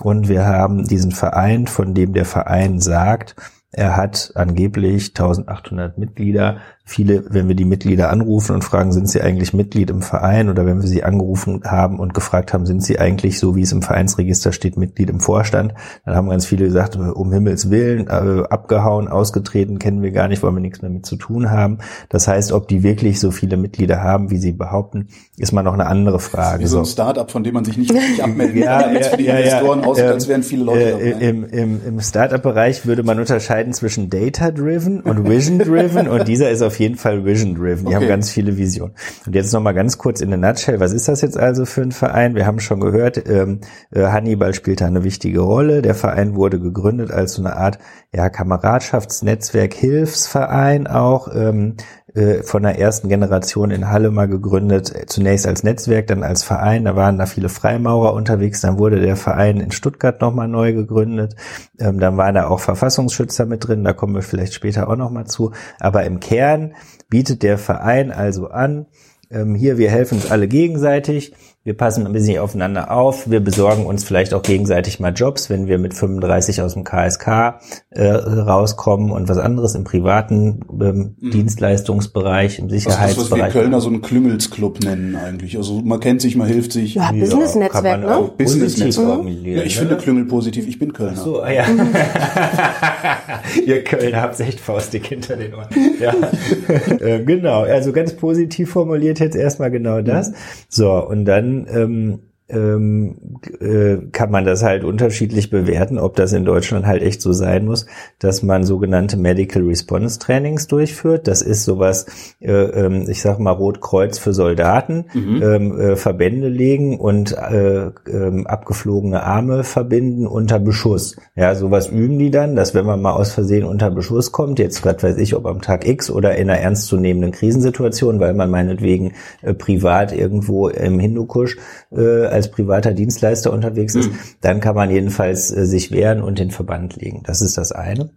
[0.00, 3.34] Und wir haben diesen Verein, von dem der Verein sagt,
[3.70, 6.58] er hat angeblich 1800 Mitglieder.
[6.88, 10.64] Viele, wenn wir die Mitglieder anrufen und fragen, sind sie eigentlich Mitglied im Verein oder
[10.64, 13.82] wenn wir sie angerufen haben und gefragt haben, sind sie eigentlich, so wie es im
[13.82, 15.74] Vereinsregister steht, Mitglied im Vorstand,
[16.06, 20.42] dann haben ganz viele gesagt, um Himmels Willen, äh, abgehauen, ausgetreten, kennen wir gar nicht,
[20.42, 21.78] wollen wir nichts mehr mit zu tun haben.
[22.08, 25.74] Das heißt, ob die wirklich so viele Mitglieder haben, wie sie behaupten, ist mal noch
[25.74, 26.64] eine andere Frage.
[26.64, 26.86] Wie so ein.
[26.86, 29.34] Startup, von dem man sich nicht wirklich abmelden Ja, kann, damit ja, für die ja,
[29.34, 29.40] ja.
[29.40, 31.26] Investoren aussieht, Ähm, als wären viele Leute Äh, dabei.
[31.26, 36.77] Im, im, im Startup-Bereich würde man unterscheiden zwischen Data-Driven und Vision-Driven und dieser ist auf
[36.78, 37.86] jeden Fall Vision-Driven.
[37.86, 37.94] Die Okay.
[37.96, 38.94] haben ganz viele Visionen.
[39.26, 41.92] Und jetzt nochmal ganz kurz in der Nutshell, was ist das jetzt also für ein
[41.92, 42.34] Verein?
[42.34, 43.60] Wir haben schon gehört, ähm,
[43.90, 45.82] äh, Hannibal spielt da eine wichtige Rolle.
[45.82, 47.78] Der Verein wurde gegründet als so eine Art
[48.14, 51.28] ja, Kameradschaftsnetzwerk, Hilfsverein auch.
[51.34, 51.76] Ähm,
[52.14, 56.84] äh, von der ersten Generation in Halle mal gegründet, zunächst als Netzwerk, dann als Verein,
[56.84, 61.36] da waren da viele Freimaurer unterwegs, dann wurde der Verein in Stuttgart nochmal neu gegründet,
[61.78, 65.26] ähm, dann waren da auch Verfassungsschützer mit drin, da kommen wir vielleicht später auch nochmal
[65.26, 66.67] zu, aber im Kern
[67.08, 68.86] bietet der Verein also an,
[69.30, 71.34] ähm, hier, wir helfen uns alle gegenseitig,
[71.68, 75.66] wir passen ein bisschen aufeinander auf, wir besorgen uns vielleicht auch gegenseitig mal Jobs, wenn
[75.66, 77.60] wir mit 35 aus dem KSK
[77.90, 83.52] äh, rauskommen und was anderes im privaten ähm, Dienstleistungsbereich, im Also das, was wir Sicherheitsbereich.
[83.52, 85.58] Kölner so einen Klüngelsclub nennen eigentlich.
[85.58, 86.94] Also man kennt sich, man hilft sich.
[86.94, 88.30] Ja, Business-Netzwerk, ne?
[88.38, 89.06] Business positiv Netzwerk.
[89.08, 89.80] formulieren, Ja, ich ne?
[89.80, 91.16] finde Klüngel positiv, ich bin Kölner.
[91.16, 91.64] So, ah ja.
[93.66, 95.68] Ihr Kölner habt echt faustig hinter den Ohren.
[96.00, 96.14] Ja.
[96.98, 100.32] äh, genau, also ganz positiv formuliert jetzt erstmal genau das.
[100.70, 106.44] So, und dann ähm, ähm, äh, kann man das halt unterschiedlich bewerten, ob das in
[106.44, 107.86] Deutschland halt echt so sein muss,
[108.18, 111.28] dass man sogenannte Medical Response Trainings durchführt.
[111.28, 112.06] Das ist sowas,
[112.40, 118.46] äh, ähm, ich sag mal Rotkreuz für Soldaten, ähm, äh, Verbände legen und äh, ähm,
[118.46, 121.16] abgeflogene Arme verbinden unter Beschuss.
[121.36, 124.82] Ja, sowas üben die dann, dass wenn man mal aus Versehen unter Beschuss kommt, jetzt
[124.82, 129.12] gerade weiß ich, ob am Tag X oder in einer ernstzunehmenden Krisensituation, weil man meinetwegen
[129.42, 131.58] äh, privat irgendwo im Hindukusch
[131.92, 134.10] äh, als privater Dienstleister unterwegs ist,
[134.40, 137.22] dann kann man jedenfalls äh, sich wehren und den Verband legen.
[137.24, 138.10] Das ist das eine.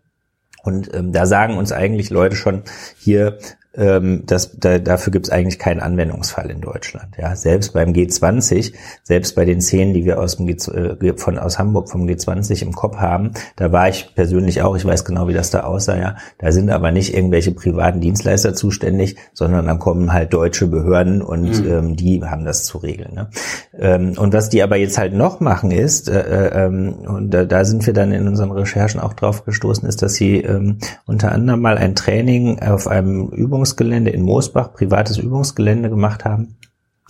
[0.64, 2.64] Und ähm, da sagen uns eigentlich Leute schon
[2.98, 3.38] hier,
[3.74, 7.16] ähm, das, da, dafür gibt es eigentlich keinen Anwendungsfall in Deutschland.
[7.18, 11.38] Ja, selbst beim G20, selbst bei den Szenen, die wir aus dem G, äh, von
[11.38, 14.76] aus Hamburg vom G20 im Kopf haben, da war ich persönlich auch.
[14.76, 15.98] Ich weiß genau, wie das da aussah.
[15.98, 21.22] Ja, da sind aber nicht irgendwelche privaten Dienstleister zuständig, sondern dann kommen halt deutsche Behörden
[21.22, 23.14] und ähm, die haben das zu regeln.
[23.14, 23.30] Ne?
[23.78, 27.46] Ähm, und was die aber jetzt halt noch machen ist, äh, äh, ähm, und da,
[27.46, 31.32] da sind wir dann in unseren Recherchen auch drauf gestoßen, ist, dass sie ähm, unter
[31.32, 33.30] anderem mal ein Training auf einem
[33.62, 36.55] Übungsgelände in Moosbach, privates Übungsgelände gemacht haben,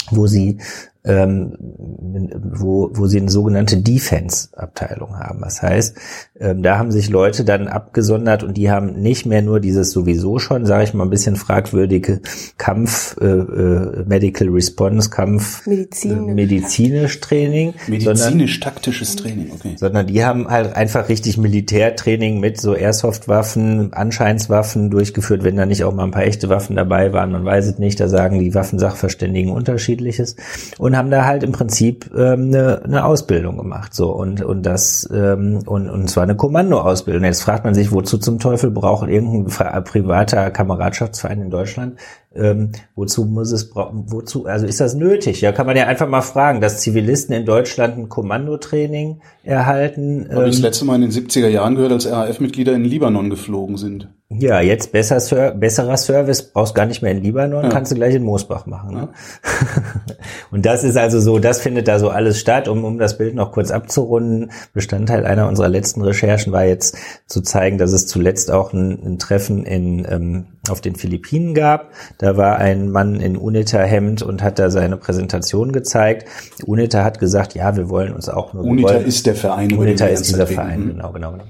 [0.10, 0.60] wo sie
[1.04, 5.42] ähm, wo, wo sie eine sogenannte Defense-Abteilung haben.
[5.42, 5.98] Das heißt,
[6.40, 10.38] ähm, da haben sich Leute dann abgesondert und die haben nicht mehr nur dieses sowieso
[10.38, 12.22] schon, sage ich mal, ein bisschen fragwürdige
[12.58, 16.30] Kampf, äh, äh, Medical Response, Kampf, Medizin.
[16.30, 19.76] äh, medizinisch Training, sondern, Medizinisch-taktisches Training, okay.
[19.78, 25.84] sondern die haben halt einfach richtig Militärtraining mit so Airsoft-Waffen, Anscheinswaffen durchgeführt, wenn da nicht
[25.84, 28.54] auch mal ein paar echte Waffen dabei waren, man weiß es nicht, da sagen die
[28.54, 30.36] Waffensachverständigen unterschiedliches
[30.78, 35.10] und haben da halt im Prinzip ähm, eine, eine Ausbildung gemacht, so und und das
[35.14, 37.24] ähm, und und zwar eine Kommandoausbildung.
[37.24, 41.98] Jetzt fragt man sich, wozu zum Teufel braucht irgendein privater Kameradschaftsverein in Deutschland
[42.34, 45.42] ähm, wozu muss es wozu also ist das nötig?
[45.42, 50.28] Ja, kann man ja einfach mal fragen, dass Zivilisten in Deutschland ein Kommandotraining erhalten.
[50.30, 53.30] Habe ähm, ich das letzte Mal in den 70er Jahren gehört, als RAF-Mitglieder in Libanon
[53.30, 54.08] geflogen sind.
[54.40, 57.70] Ja, jetzt besser, besserer Service, brauchst gar nicht mehr in Libanon, ja.
[57.70, 58.96] kannst du gleich in Moosbach machen.
[58.96, 59.10] Ne?
[59.10, 59.84] Ja.
[60.52, 62.70] Und das ist also so, das findet da so alles statt.
[62.70, 67.42] Um, um das Bild noch kurz abzurunden, Bestandteil einer unserer letzten Recherchen war jetzt zu
[67.42, 71.92] zeigen, dass es zuletzt auch ein, ein Treffen in, ähm, auf den Philippinen gab.
[72.18, 76.26] Da war ein Mann in UNITA-Hemd und hat da seine Präsentation gezeigt.
[76.66, 78.64] UNITA hat gesagt, ja, wir wollen uns auch nur...
[78.64, 79.74] UNITA wollen, ist der Verein.
[79.74, 81.44] UNITA ist dieser Verein, genau, genau, genau.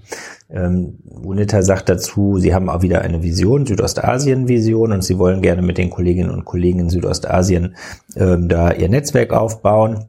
[0.53, 5.61] Ähm, UNITA sagt dazu, sie haben auch wieder eine Vision, Südostasien-Vision, und sie wollen gerne
[5.61, 7.75] mit den Kolleginnen und Kollegen in Südostasien
[8.15, 10.07] ähm, da ihr Netzwerk aufbauen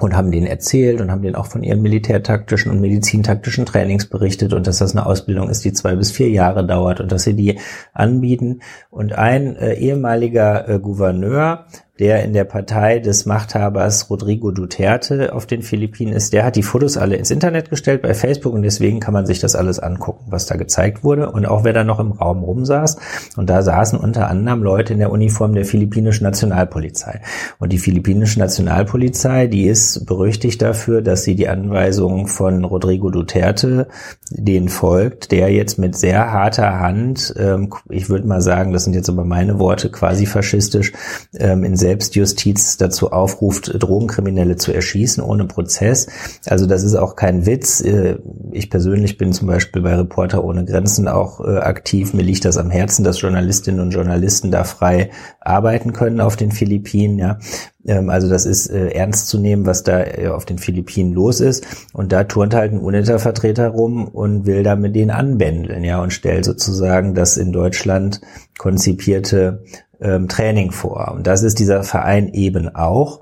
[0.00, 4.52] und haben denen erzählt und haben denen auch von ihren militärtaktischen und medizintaktischen Trainings berichtet
[4.52, 7.34] und dass das eine Ausbildung ist, die zwei bis vier Jahre dauert und dass sie
[7.34, 7.58] die
[7.94, 8.60] anbieten.
[8.90, 11.66] Und ein äh, ehemaliger äh, Gouverneur
[11.98, 16.62] der in der Partei des Machthabers Rodrigo Duterte auf den Philippinen ist, der hat die
[16.62, 20.26] Fotos alle ins Internet gestellt bei Facebook und deswegen kann man sich das alles angucken,
[20.28, 22.98] was da gezeigt wurde und auch wer da noch im Raum rumsaß.
[23.36, 27.20] Und da saßen unter anderem Leute in der Uniform der philippinischen Nationalpolizei.
[27.58, 33.88] Und die philippinische Nationalpolizei, die ist berüchtigt dafür, dass sie die Anweisungen von Rodrigo Duterte
[34.30, 38.94] denen folgt, der jetzt mit sehr harter Hand, ähm, ich würde mal sagen, das sind
[38.94, 40.92] jetzt aber meine Worte, quasi faschistisch,
[41.38, 46.08] ähm, in Selbstjustiz dazu aufruft, Drogenkriminelle zu erschießen ohne Prozess.
[46.46, 47.80] Also das ist auch kein Witz.
[47.80, 48.18] Äh,
[48.52, 52.12] ich persönlich bin zum Beispiel bei Reporter ohne Grenzen auch äh, aktiv.
[52.12, 55.10] Mir liegt das am Herzen, dass Journalistinnen und Journalisten da frei
[55.40, 57.18] arbeiten können auf den Philippinen.
[57.18, 57.38] Ja,
[57.86, 61.66] ähm, also das ist äh, ernst zu nehmen, was da auf den Philippinen los ist.
[61.94, 66.12] Und da turnt halt ein UNITA-Vertreter rum und will da mit denen anbändeln, ja, und
[66.12, 68.20] stellt sozusagen das in Deutschland
[68.58, 69.62] konzipierte
[70.00, 71.12] ähm, Training vor.
[71.14, 73.20] Und das ist dieser Verein eben auch.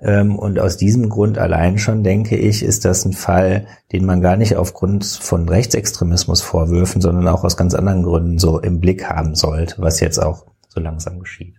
[0.00, 4.20] Ähm, und aus diesem Grund allein schon, denke ich, ist das ein Fall, den man
[4.20, 9.08] gar nicht aufgrund von Rechtsextremismus vorwürfen, sondern auch aus ganz anderen Gründen so im Blick
[9.08, 11.54] haben sollte, was jetzt auch so langsam geschieht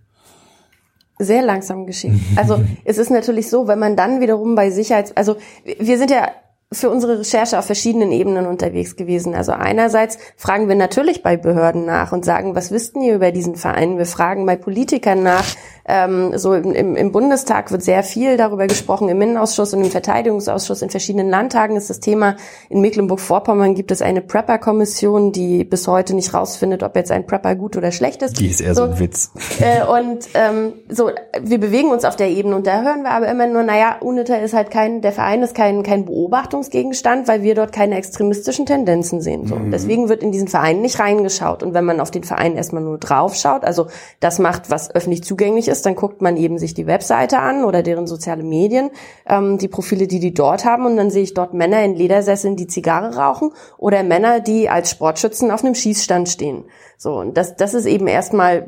[1.20, 2.14] sehr langsam geschieht.
[2.38, 5.36] Also es ist natürlich so, wenn man dann wiederum bei Sicherheits, also
[5.78, 6.30] wir sind ja
[6.72, 9.34] für unsere Recherche auf verschiedenen Ebenen unterwegs gewesen.
[9.34, 13.56] Also einerseits fragen wir natürlich bei Behörden nach und sagen, was wüssten ihr über diesen
[13.56, 13.98] Verein?
[13.98, 15.46] Wir fragen bei Politikern nach,
[15.90, 20.82] ähm, so im, im Bundestag wird sehr viel darüber gesprochen, im Innenausschuss und im Verteidigungsausschuss.
[20.84, 22.36] In verschiedenen Landtagen ist das Thema.
[22.70, 27.56] In Mecklenburg-Vorpommern gibt es eine Prepper-Kommission, die bis heute nicht rausfindet, ob jetzt ein Prepper
[27.56, 28.40] gut oder schlecht ist.
[28.40, 29.32] Die ist eher so, so ein Witz.
[29.60, 31.10] Äh, und ähm, so,
[31.42, 34.36] wir bewegen uns auf der Ebene und da hören wir aber immer nur, naja, UNITA
[34.36, 39.22] ist halt kein, der Verein ist kein, kein Beobachtungsgegenstand, weil wir dort keine extremistischen Tendenzen
[39.22, 39.48] sehen.
[39.48, 39.56] So.
[39.56, 39.72] Mhm.
[39.72, 41.64] Deswegen wird in diesen Verein nicht reingeschaut.
[41.64, 43.88] Und wenn man auf den Verein erstmal nur draufschaut, also
[44.20, 47.64] das macht, was öffentlich zugänglich ist, ist, dann guckt man eben sich die Webseite an
[47.64, 48.92] oder deren soziale Medien,
[49.26, 52.56] ähm, die Profile, die die dort haben und dann sehe ich dort Männer in Ledersesseln,
[52.56, 56.66] die Zigarre rauchen oder Männer, die als Sportschützen auf einem Schießstand stehen.
[56.98, 58.68] So, und das, das ist eben erstmal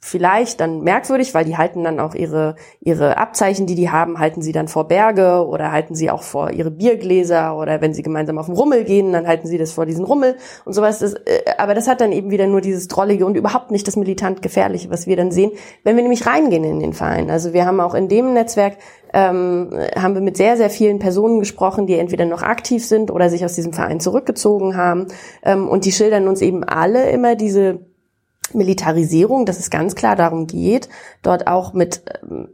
[0.00, 4.42] vielleicht dann merkwürdig, weil die halten dann auch ihre, ihre Abzeichen, die die haben, halten
[4.42, 8.38] sie dann vor Berge oder halten sie auch vor ihre Biergläser oder wenn sie gemeinsam
[8.38, 11.00] auf den Rummel gehen, dann halten sie das vor diesen Rummel und sowas.
[11.00, 13.96] Das, äh, aber das hat dann eben wieder nur dieses Drollige und überhaupt nicht das
[13.96, 15.50] militant Gefährliche, was wir dann sehen,
[15.82, 17.28] wenn wir nämlich reingehen in den Verein.
[17.28, 18.76] Also wir haben auch in dem Netzwerk
[19.12, 23.30] ähm, haben wir mit sehr, sehr vielen Personen gesprochen, die entweder noch aktiv sind oder
[23.30, 25.08] sich aus diesem Verein zurückgezogen haben.
[25.42, 27.80] Ähm, und die schildern uns eben alle immer diese
[28.54, 30.88] Militarisierung, dass es ganz klar darum geht,
[31.22, 32.48] dort auch mit ähm,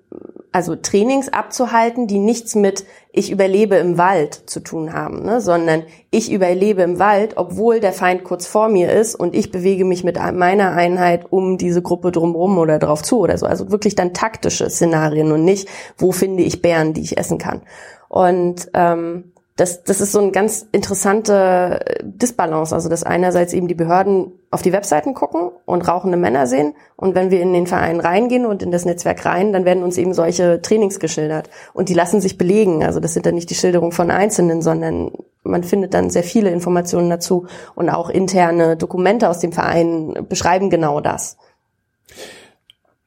[0.54, 5.82] also Trainings abzuhalten, die nichts mit ich überlebe im Wald zu tun haben, ne, sondern
[6.12, 10.04] ich überlebe im Wald, obwohl der Feind kurz vor mir ist und ich bewege mich
[10.04, 13.46] mit meiner Einheit um diese Gruppe drumherum oder drauf zu oder so.
[13.46, 15.68] Also wirklich dann taktische Szenarien und nicht,
[15.98, 17.62] wo finde ich Bären, die ich essen kann.
[18.08, 22.74] Und ähm, das, das ist so eine ganz interessante Disbalance.
[22.74, 26.74] Also, dass einerseits eben die Behörden auf die Webseiten gucken und rauchende Männer sehen.
[26.96, 29.96] Und wenn wir in den Verein reingehen und in das Netzwerk rein, dann werden uns
[29.96, 31.50] eben solche Trainings geschildert.
[31.72, 32.82] Und die lassen sich belegen.
[32.82, 35.12] Also, das sind dann nicht die Schilderungen von Einzelnen, sondern
[35.44, 37.46] man findet dann sehr viele Informationen dazu.
[37.76, 41.36] Und auch interne Dokumente aus dem Verein beschreiben genau das.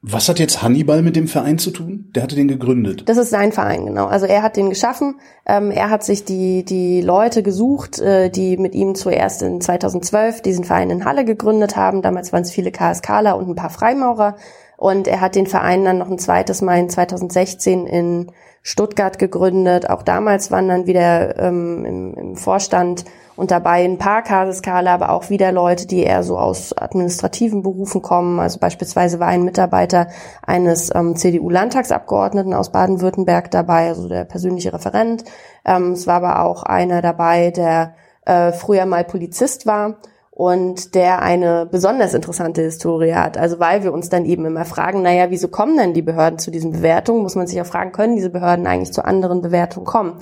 [0.00, 2.12] Was hat jetzt Hannibal mit dem Verein zu tun?
[2.14, 3.08] Der hatte den gegründet.
[3.08, 4.06] Das ist sein Verein, genau.
[4.06, 5.18] Also er hat den geschaffen.
[5.44, 10.40] Ähm, er hat sich die, die Leute gesucht, äh, die mit ihm zuerst in 2012
[10.42, 12.00] diesen Verein in Halle gegründet haben.
[12.00, 14.36] Damals waren es viele KSKler und ein paar Freimaurer.
[14.78, 18.30] Und er hat den Verein dann noch ein zweites Mal in 2016 in
[18.62, 19.90] Stuttgart gegründet.
[19.90, 23.04] Auch damals waren dann wieder ähm, im, im Vorstand
[23.34, 28.02] und dabei ein paar Kaderskala, aber auch wieder Leute, die eher so aus administrativen Berufen
[28.02, 28.38] kommen.
[28.38, 30.08] Also beispielsweise war ein Mitarbeiter
[30.46, 35.24] eines ähm, CDU-Landtagsabgeordneten aus Baden-Württemberg dabei, also der persönliche Referent.
[35.64, 39.96] Ähm, es war aber auch einer dabei, der äh, früher mal Polizist war
[40.38, 43.36] und der eine besonders interessante Historie hat.
[43.36, 46.52] Also weil wir uns dann eben immer fragen, naja, wieso kommen denn die Behörden zu
[46.52, 47.24] diesen Bewertungen?
[47.24, 50.14] Muss man sich auch fragen, können diese Behörden eigentlich zu anderen Bewertungen kommen?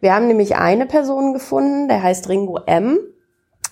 [0.00, 2.98] Wir haben nämlich eine Person gefunden, der heißt Ringo M.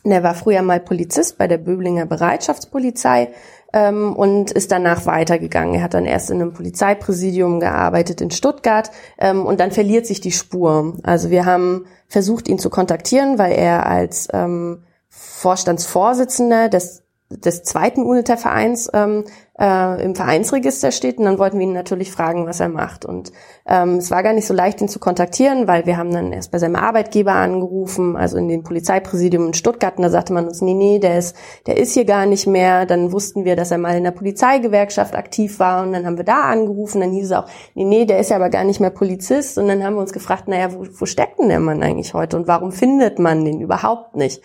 [0.03, 3.29] Der war früher mal Polizist bei der Böblinger Bereitschaftspolizei
[3.75, 5.75] ähm, und ist danach weitergegangen.
[5.75, 10.23] Er hat dann erst in einem Polizeipräsidium gearbeitet in Stuttgart ähm, und dann verliert sich
[10.23, 10.95] die Spur.
[11.03, 14.85] Also wir haben versucht, ihn zu kontaktieren, weil er als ähm,
[15.15, 17.03] Vorstandsvorsitzender des
[17.37, 19.25] des zweiten UNITA-Vereins ähm,
[19.59, 21.19] äh, im Vereinsregister steht.
[21.19, 23.05] Und dann wollten wir ihn natürlich fragen, was er macht.
[23.05, 23.33] Und
[23.67, 26.51] ähm, es war gar nicht so leicht, ihn zu kontaktieren, weil wir haben dann erst
[26.51, 29.97] bei seinem Arbeitgeber angerufen, also in dem Polizeipräsidium in Stuttgart.
[29.97, 31.37] Und da sagte man uns, nee, nee, der ist,
[31.67, 32.87] der ist hier gar nicht mehr.
[32.87, 35.83] Dann wussten wir, dass er mal in der Polizeigewerkschaft aktiv war.
[35.83, 37.01] Und dann haben wir da angerufen.
[37.01, 39.59] Dann hieß es auch, nee, nee, der ist ja aber gar nicht mehr Polizist.
[39.59, 42.37] Und dann haben wir uns gefragt, naja, wo, wo steckt denn der Mann eigentlich heute?
[42.37, 44.43] Und warum findet man den überhaupt nicht?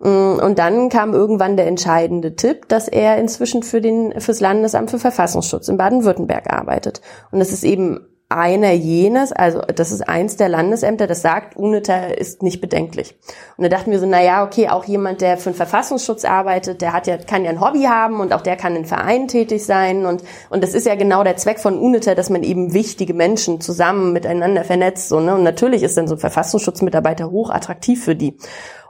[0.00, 4.90] Mm, und dann kam irgendwann der entscheidende Tipp, dass er inzwischen für den, fürs Landesamt
[4.90, 7.00] für Verfassungsschutz in Baden-Württemberg arbeitet.
[7.30, 12.06] Und das ist eben einer jenes, also das ist eins der Landesämter, das sagt, UNITA
[12.06, 13.14] ist nicht bedenklich.
[13.56, 16.80] Und da dachten wir so, na ja, okay, auch jemand, der für den Verfassungsschutz arbeitet,
[16.80, 19.64] der hat ja, kann ja ein Hobby haben und auch der kann in Vereinen tätig
[19.64, 23.14] sein und, und das ist ja genau der Zweck von UNITA, dass man eben wichtige
[23.14, 25.36] Menschen zusammen miteinander vernetzt, so, ne?
[25.36, 28.36] Und natürlich ist dann so ein Verfassungsschutzmitarbeiter hoch attraktiv für die.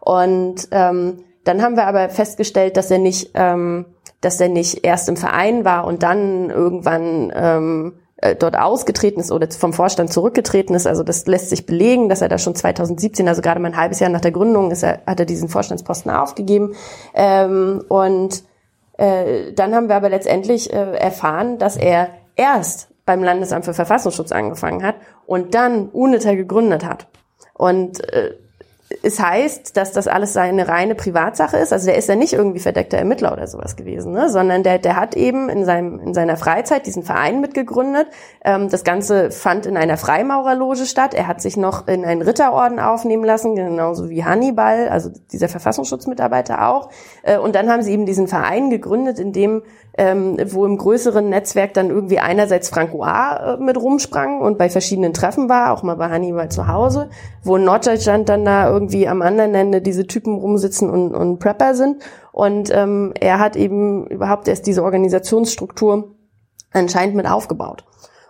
[0.06, 3.86] Und ähm, dann haben wir aber festgestellt, dass er nicht, ähm,
[4.20, 9.32] dass er nicht erst im Verein war und dann irgendwann ähm, äh, dort ausgetreten ist
[9.32, 10.86] oder vom Vorstand zurückgetreten ist.
[10.86, 13.98] Also das lässt sich belegen, dass er da schon 2017, also gerade mal ein halbes
[13.98, 16.76] Jahr nach der Gründung, ist er, hat er diesen Vorstandsposten aufgegeben.
[17.12, 18.44] Ähm, und
[18.98, 24.30] äh, dann haben wir aber letztendlich äh, erfahren, dass er erst beim Landesamt für Verfassungsschutz
[24.30, 24.94] angefangen hat
[25.26, 27.08] und dann UNITA gegründet hat.
[27.54, 28.34] Und äh,
[29.02, 31.72] es heißt, dass das alles seine reine Privatsache ist.
[31.72, 34.28] Also der ist ja nicht irgendwie verdeckter Ermittler oder sowas gewesen, ne?
[34.28, 38.08] sondern der, der hat eben in, seinem, in seiner Freizeit diesen Verein mitgegründet.
[38.44, 41.14] Ähm, das Ganze fand in einer Freimaurerloge statt.
[41.14, 46.68] Er hat sich noch in einen Ritterorden aufnehmen lassen, genauso wie Hannibal, also dieser Verfassungsschutzmitarbeiter
[46.68, 46.90] auch.
[47.22, 49.62] Äh, und dann haben sie eben diesen Verein gegründet, in dem
[49.98, 53.54] ähm, wo im größeren Netzwerk dann irgendwie einerseits Franco A.
[53.54, 57.08] Äh, mit rumsprang und bei verschiedenen Treffen war, auch mal bei Hannibal zu Hause,
[57.42, 61.74] wo in Norddeutschland dann da irgendwie am anderen Ende diese Typen rumsitzen und, und Prepper
[61.74, 62.02] sind.
[62.32, 66.14] Und ähm, er hat eben überhaupt erst diese Organisationsstruktur
[66.72, 67.84] anscheinend mit aufgebaut.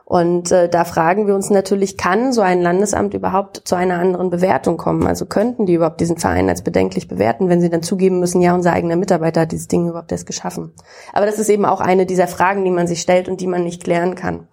[0.09, 4.31] Und äh, da fragen wir uns natürlich, kann so ein Landesamt überhaupt zu einer anderen
[4.31, 5.05] Bewertung kommen?
[5.05, 8.55] Also könnten die überhaupt diesen Verein als bedenklich bewerten, wenn sie dann zugeben müssen, ja,
[8.55, 10.73] unser eigener Mitarbeiter hat dieses Ding überhaupt erst geschaffen.
[11.13, 13.65] Aber das ist eben auch eine dieser Fragen, die man sich stellt und die man
[13.65, 14.47] nicht klären kann.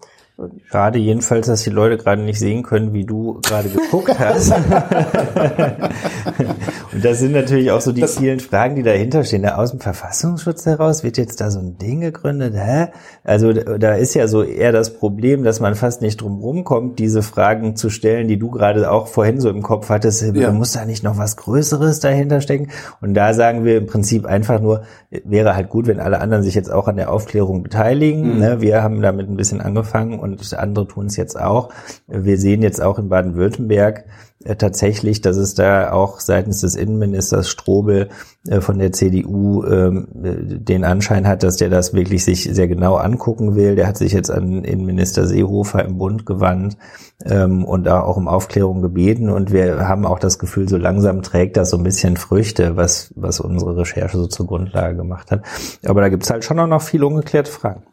[0.71, 4.51] Schade jedenfalls, dass die Leute gerade nicht sehen können, wie du gerade geguckt hast.
[6.91, 9.47] und das sind natürlich auch so die das vielen Fragen, die dahinter stehen.
[9.47, 12.55] aus dem Verfassungsschutz heraus wird jetzt da so ein Ding gegründet.
[12.57, 12.87] Hä?
[13.23, 17.21] Also da ist ja so eher das Problem, dass man fast nicht drum rumkommt, diese
[17.21, 20.23] Fragen zu stellen, die du gerade auch vorhin so im Kopf hattest.
[20.33, 20.51] Ja.
[20.51, 22.69] Muss da nicht noch was Größeres dahinter stecken?
[23.01, 24.81] Und da sagen wir im Prinzip einfach nur,
[25.11, 28.33] wäre halt gut, wenn alle anderen sich jetzt auch an der Aufklärung beteiligen.
[28.33, 28.39] Mhm.
[28.39, 28.61] Ne?
[28.61, 31.69] Wir haben damit ein bisschen angefangen und andere tun es jetzt auch.
[32.07, 34.05] Wir sehen jetzt auch in Baden-Württemberg
[34.45, 38.09] äh, tatsächlich, dass es da auch seitens des Innenministers Strobel
[38.47, 42.95] äh, von der CDU ähm, den Anschein hat, dass der das wirklich sich sehr genau
[42.95, 43.75] angucken will.
[43.75, 46.77] Der hat sich jetzt an Innenminister Seehofer im Bund gewandt
[47.23, 49.29] ähm, und da auch um Aufklärung gebeten.
[49.29, 53.13] Und wir haben auch das Gefühl, so langsam trägt das so ein bisschen Früchte, was,
[53.15, 55.43] was unsere Recherche so zur Grundlage gemacht hat.
[55.85, 57.83] Aber da gibt's halt schon auch noch viele ungeklärte Fragen.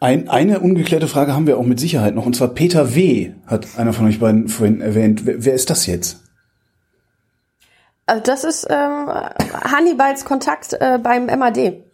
[0.00, 3.32] Ein, eine ungeklärte Frage haben wir auch mit Sicherheit noch, und zwar Peter W.
[3.46, 5.26] hat einer von euch beiden vorhin erwähnt.
[5.26, 6.20] Wer, wer ist das jetzt?
[8.06, 11.84] Also das ist ähm, Hannibals Kontakt äh, beim MAD.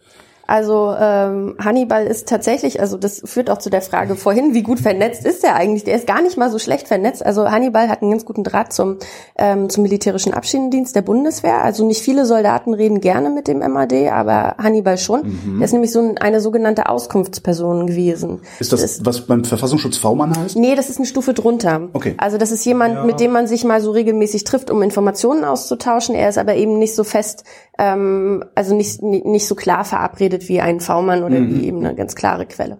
[0.47, 4.79] Also ähm, Hannibal ist tatsächlich, also das führt auch zu der Frage vorhin, wie gut
[4.79, 5.83] vernetzt ist er eigentlich?
[5.83, 7.25] Der ist gar nicht mal so schlecht vernetzt.
[7.25, 8.97] Also Hannibal hat einen ganz guten Draht zum,
[9.37, 11.61] ähm, zum militärischen Abschiedendienst der Bundeswehr.
[11.61, 15.23] Also nicht viele Soldaten reden gerne mit dem MAD, aber Hannibal schon.
[15.23, 15.57] Mhm.
[15.59, 18.39] Der ist nämlich so ein, eine sogenannte Auskunftsperson gewesen.
[18.59, 20.55] Ist das, das was beim Verfassungsschutz V-Mann heißt?
[20.55, 21.89] Nee, das ist eine Stufe drunter.
[21.91, 22.15] Okay.
[22.17, 23.03] Also das ist jemand, ja.
[23.03, 26.15] mit dem man sich mal so regelmäßig trifft, um Informationen auszutauschen.
[26.15, 27.43] Er ist aber eben nicht so fest,
[27.77, 31.55] ähm, also nicht, nicht so klar verabredet gebildet wie ein V-Mann oder mhm.
[31.55, 32.77] wie eben eine ganz klare Quelle.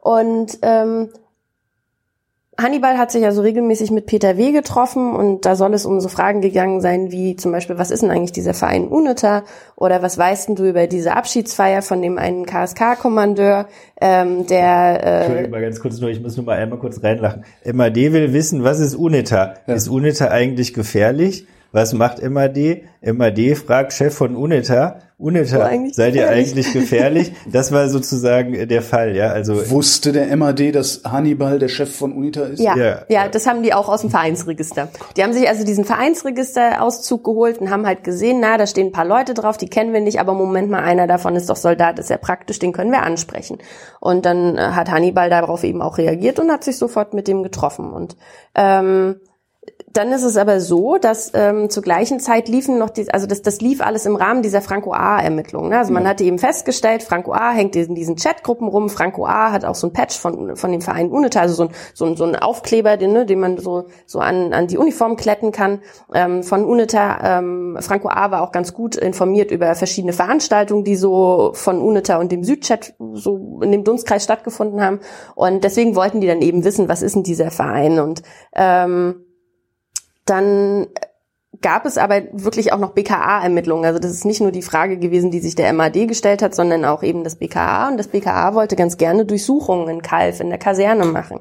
[0.00, 1.08] Und ähm,
[2.56, 4.52] Hannibal hat sich also regelmäßig mit Peter W.
[4.52, 8.04] getroffen und da soll es um so Fragen gegangen sein wie zum Beispiel, was ist
[8.04, 9.42] denn eigentlich dieser Verein UNITA
[9.74, 13.66] oder was weißt denn du über diese Abschiedsfeier von dem einen KSK-Kommandeur,
[14.00, 15.02] ähm, der...
[15.02, 17.44] Äh, Entschuldigung mal ganz kurz nur, ich muss nur mal einmal kurz reinlachen.
[17.64, 19.54] MAD will wissen, was ist UNITA?
[19.66, 19.74] Ja.
[19.74, 21.48] Ist UNITA eigentlich gefährlich?
[21.74, 22.84] Was macht MAD?
[23.02, 27.32] MAD fragt Chef von UNITA, UNITA, seid ihr eigentlich gefährlich?
[27.50, 29.28] Das war sozusagen der Fall, ja.
[29.28, 32.60] Also wusste der MAD, dass Hannibal der Chef von UNITA ist?
[32.60, 34.88] Ja, ja, ja, das haben die auch aus dem Vereinsregister.
[35.16, 38.92] Die haben sich also diesen Vereinsregisterauszug geholt und haben halt gesehen, na, da stehen ein
[38.92, 41.98] paar Leute drauf, die kennen wir nicht, aber Moment mal, einer davon ist doch Soldat,
[41.98, 43.56] ist ja praktisch, den können wir ansprechen.
[44.00, 47.42] Und dann äh, hat Hannibal darauf eben auch reagiert und hat sich sofort mit dem
[47.42, 48.16] getroffen und
[48.54, 49.16] ähm,
[49.94, 53.42] dann ist es aber so, dass ähm, zur gleichen Zeit liefen noch die, also das,
[53.42, 55.70] das lief alles im Rahmen dieser Franco A-Ermittlungen.
[55.70, 55.78] Ne?
[55.78, 58.90] Also man hatte eben festgestellt, Franco A hängt in diesen Chatgruppen rum.
[58.90, 61.70] Franco A hat auch so ein Patch von von dem Verein UNITA, also so ein
[61.94, 65.16] so ein, so ein Aufkleber, den, ne, den man so so an an die Uniform
[65.16, 65.80] kletten kann
[66.12, 67.38] ähm, von UNITA.
[67.38, 72.18] Ähm, Franco A war auch ganz gut informiert über verschiedene Veranstaltungen, die so von UNITA
[72.18, 74.98] und dem Südchat so in dem Dunstkreis stattgefunden haben.
[75.36, 78.22] Und deswegen wollten die dann eben wissen, was ist denn dieser Verein und
[78.56, 79.23] ähm,
[80.24, 80.86] dann
[81.60, 83.84] gab es aber wirklich auch noch BKA-Ermittlungen.
[83.84, 86.84] Also das ist nicht nur die Frage gewesen, die sich der MAD gestellt hat, sondern
[86.84, 87.88] auch eben das BKA.
[87.88, 91.40] Und das BKA wollte ganz gerne Durchsuchungen in Kalf in der Kaserne machen.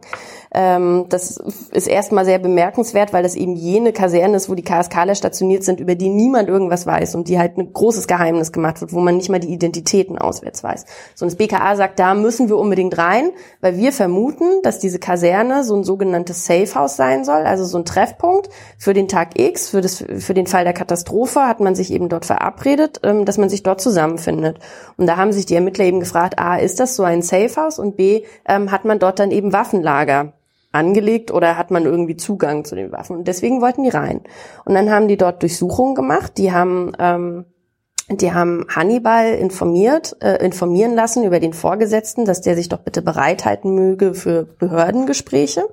[0.53, 1.37] Ähm, das
[1.71, 5.79] ist erstmal sehr bemerkenswert, weil das eben jene Kaserne ist, wo die KSKler stationiert sind,
[5.79, 9.17] über die niemand irgendwas weiß und die halt ein großes Geheimnis gemacht wird, wo man
[9.17, 10.85] nicht mal die Identitäten auswärts weiß.
[11.15, 14.99] So, und das BKA sagt, da müssen wir unbedingt rein, weil wir vermuten, dass diese
[14.99, 19.39] Kaserne so ein sogenanntes Safe House sein soll, also so ein Treffpunkt für den Tag
[19.39, 23.25] X, für, das, für den Fall der Katastrophe hat man sich eben dort verabredet, ähm,
[23.25, 24.59] dass man sich dort zusammenfindet.
[24.97, 27.79] Und da haben sich die Ermittler eben gefragt, A, ist das so ein Safe House
[27.79, 30.33] und B, ähm, hat man dort dann eben Waffenlager
[30.71, 33.17] angelegt oder hat man irgendwie Zugang zu den Waffen.
[33.17, 34.21] Und deswegen wollten die rein.
[34.65, 36.37] Und dann haben die dort Durchsuchungen gemacht.
[36.37, 37.45] Die haben ähm,
[38.09, 43.01] die haben Hannibal informiert, äh, informieren lassen über den Vorgesetzten, dass der sich doch bitte
[43.01, 45.63] bereithalten möge für Behördengespräche.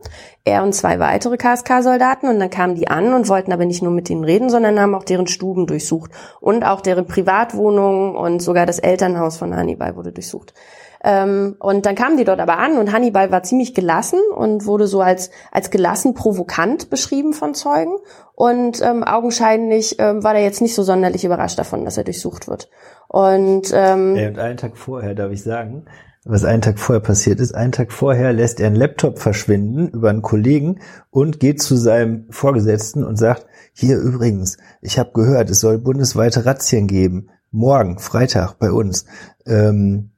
[0.45, 2.28] Er und zwei weitere KSK-Soldaten.
[2.28, 4.95] Und dann kamen die an und wollten aber nicht nur mit denen reden, sondern haben
[4.95, 6.12] auch deren Stuben durchsucht.
[6.41, 10.55] Und auch deren Privatwohnungen und sogar das Elternhaus von Hannibal wurde durchsucht.
[11.03, 14.87] Ähm, und dann kamen die dort aber an und Hannibal war ziemlich gelassen und wurde
[14.87, 17.97] so als, als gelassen provokant beschrieben von Zeugen.
[18.35, 22.49] Und ähm, augenscheinlich ähm, war er jetzt nicht so sonderlich überrascht davon, dass er durchsucht
[22.49, 22.71] wird.
[23.09, 25.87] Und, ähm, und einen Tag vorher, darf ich sagen,
[26.25, 27.55] was einen Tag vorher passiert ist.
[27.55, 30.81] Einen Tag vorher lässt er einen Laptop verschwinden über einen Kollegen
[31.11, 36.45] und geht zu seinem Vorgesetzten und sagt, hier übrigens, ich habe gehört, es soll bundesweite
[36.45, 37.31] Razzien geben.
[37.51, 39.07] Morgen, Freitag bei uns.
[39.47, 40.10] Ähm,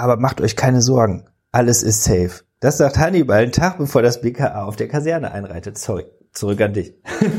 [0.00, 2.42] aber macht euch keine Sorgen, alles ist safe.
[2.60, 5.78] Das sagt Hannibal einen Tag bevor das BKA auf der Kaserne einreitet.
[5.78, 6.04] Sorry.
[6.32, 6.92] Zurück an dich.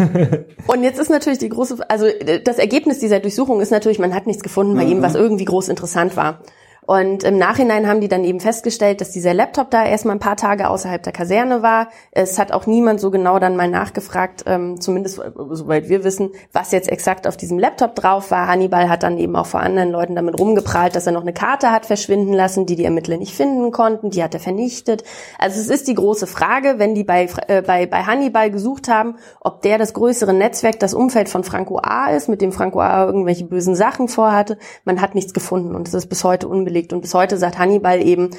[0.67, 2.07] und jetzt ist natürlich die große, also
[2.43, 4.91] das Ergebnis dieser Durchsuchung ist natürlich, man hat nichts gefunden bei mhm.
[4.91, 6.41] ihm, was irgendwie groß interessant war.
[6.88, 10.38] Und im Nachhinein haben die dann eben festgestellt, dass dieser Laptop da erstmal ein paar
[10.38, 11.89] Tage außerhalb der Kaserne war.
[12.11, 16.31] Es hat auch niemand so genau dann mal nachgefragt, ähm, zumindest äh, soweit wir wissen,
[16.53, 18.47] was jetzt exakt auf diesem Laptop drauf war.
[18.47, 21.71] Hannibal hat dann eben auch vor anderen Leuten damit rumgeprahlt, dass er noch eine Karte
[21.71, 24.09] hat verschwinden lassen, die die Ermittler nicht finden konnten.
[24.09, 25.03] Die hat er vernichtet.
[25.38, 29.15] Also es ist die große Frage, wenn die bei, äh, bei, bei Hannibal gesucht haben,
[29.41, 33.03] ob der das größere Netzwerk, das Umfeld von Franco A ist, mit dem Franco A
[33.03, 34.57] irgendwelche bösen Sachen vorhatte.
[34.85, 36.93] Man hat nichts gefunden und es ist bis heute unbelegt gelegt.
[36.93, 38.30] Und bis heute sagt Hannibal eben,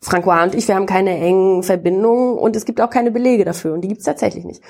[0.00, 3.74] Francois und ich, wir haben keine engen Verbindungen und es gibt auch keine Belege dafür
[3.74, 4.62] und die gibt es tatsächlich nicht.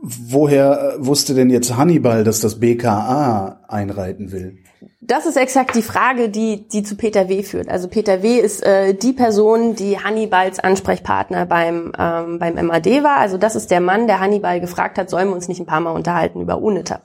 [0.00, 4.58] Woher äh, wusste denn jetzt Hannibal, dass das BKA einreiten will?
[5.00, 7.42] Das ist exakt die Frage, die, die zu Peter W.
[7.42, 7.68] führt.
[7.68, 8.38] Also Peter W.
[8.38, 13.16] ist äh, die Person, die Hannibals Ansprechpartner beim, ähm, beim MAD war.
[13.16, 15.80] Also das ist der Mann, der Hannibal gefragt hat, sollen wir uns nicht ein paar
[15.80, 17.00] Mal unterhalten über UNITA.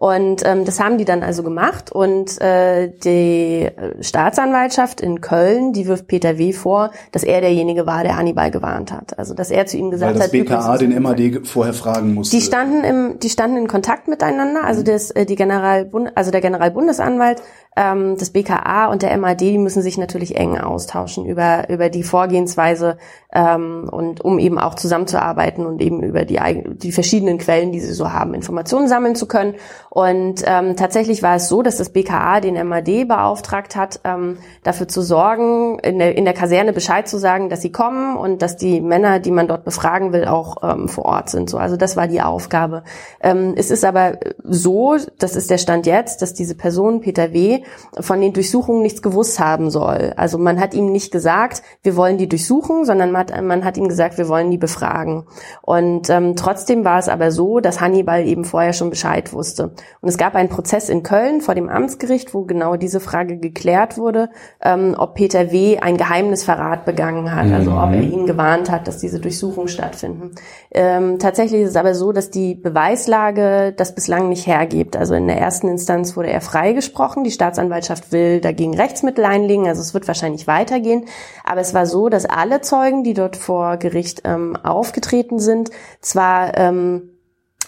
[0.00, 3.68] Und ähm, das haben die dann also gemacht und äh, die
[4.00, 6.52] Staatsanwaltschaft in Köln, die wirft Peter W.
[6.52, 9.18] vor, dass er derjenige war, der Hannibal gewarnt hat.
[9.18, 12.36] Also dass er zu ihm gesagt Weil das hat, BKA den MAD vorher fragen musste.
[12.36, 14.62] die standen im, die standen in Kontakt miteinander.
[14.62, 17.42] Also das, äh, die Generalbund, also der Generalbundesanwalt,
[17.76, 22.02] ähm, das BKA und der MAD, die müssen sich natürlich eng austauschen über über die
[22.02, 22.98] Vorgehensweise
[23.32, 27.92] ähm, und um eben auch zusammenzuarbeiten und eben über die die verschiedenen Quellen, die sie
[27.92, 29.54] so haben, Informationen sammeln zu können.
[29.90, 34.88] Und ähm, tatsächlich war es so, dass das BKA den MAD beauftragt hat, ähm, dafür
[34.88, 38.56] zu sorgen, in der, in der Kaserne Bescheid zu sagen, dass sie kommen und dass
[38.56, 41.50] die Männer, die man dort befragen will, auch ähm, vor Ort sind.
[41.50, 42.82] So, also das war die Aufgabe.
[43.20, 47.62] Ähm, es ist aber so, das ist der Stand jetzt, dass diese Person Peter W.
[47.98, 50.12] von den Durchsuchungen nichts gewusst haben soll.
[50.16, 53.76] Also man hat ihm nicht gesagt, wir wollen die durchsuchen, sondern man hat, man hat
[53.76, 55.24] ihm gesagt, wir wollen die befragen.
[55.62, 59.72] Und ähm, trotzdem war es aber so, dass Hannibal eben vorher schon Bescheid wusste.
[60.00, 63.98] Und es gab einen Prozess in Köln vor dem Amtsgericht, wo genau diese Frage geklärt
[63.98, 64.30] wurde,
[64.62, 65.78] ähm, ob Peter W.
[65.78, 70.32] ein Geheimnisverrat begangen hat, also ob er ihn gewarnt hat, dass diese Durchsuchungen stattfinden.
[70.70, 74.96] Ähm, tatsächlich ist es aber so, dass die Beweislage das bislang nicht hergibt.
[74.96, 77.24] Also in der ersten Instanz wurde er freigesprochen.
[77.24, 79.66] Die Staatsanwaltschaft will dagegen Rechtsmittel einlegen.
[79.66, 81.06] Also es wird wahrscheinlich weitergehen.
[81.44, 85.70] Aber es war so, dass alle Zeugen, die dort vor Gericht ähm, aufgetreten sind,
[86.00, 87.10] zwar ähm,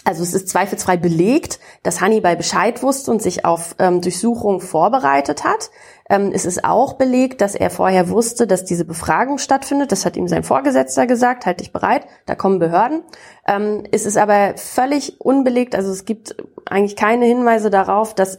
[0.03, 5.43] also es ist zweifelsfrei belegt, dass Hannibal Bescheid wusste und sich auf ähm, Durchsuchung vorbereitet
[5.43, 5.69] hat.
[6.09, 9.91] Ähm, es ist auch belegt, dass er vorher wusste, dass diese Befragung stattfindet.
[9.91, 13.03] Das hat ihm sein Vorgesetzter gesagt, halt dich bereit, da kommen Behörden.
[13.47, 18.37] Ähm, es ist aber völlig unbelegt, also es gibt eigentlich keine Hinweise darauf, dass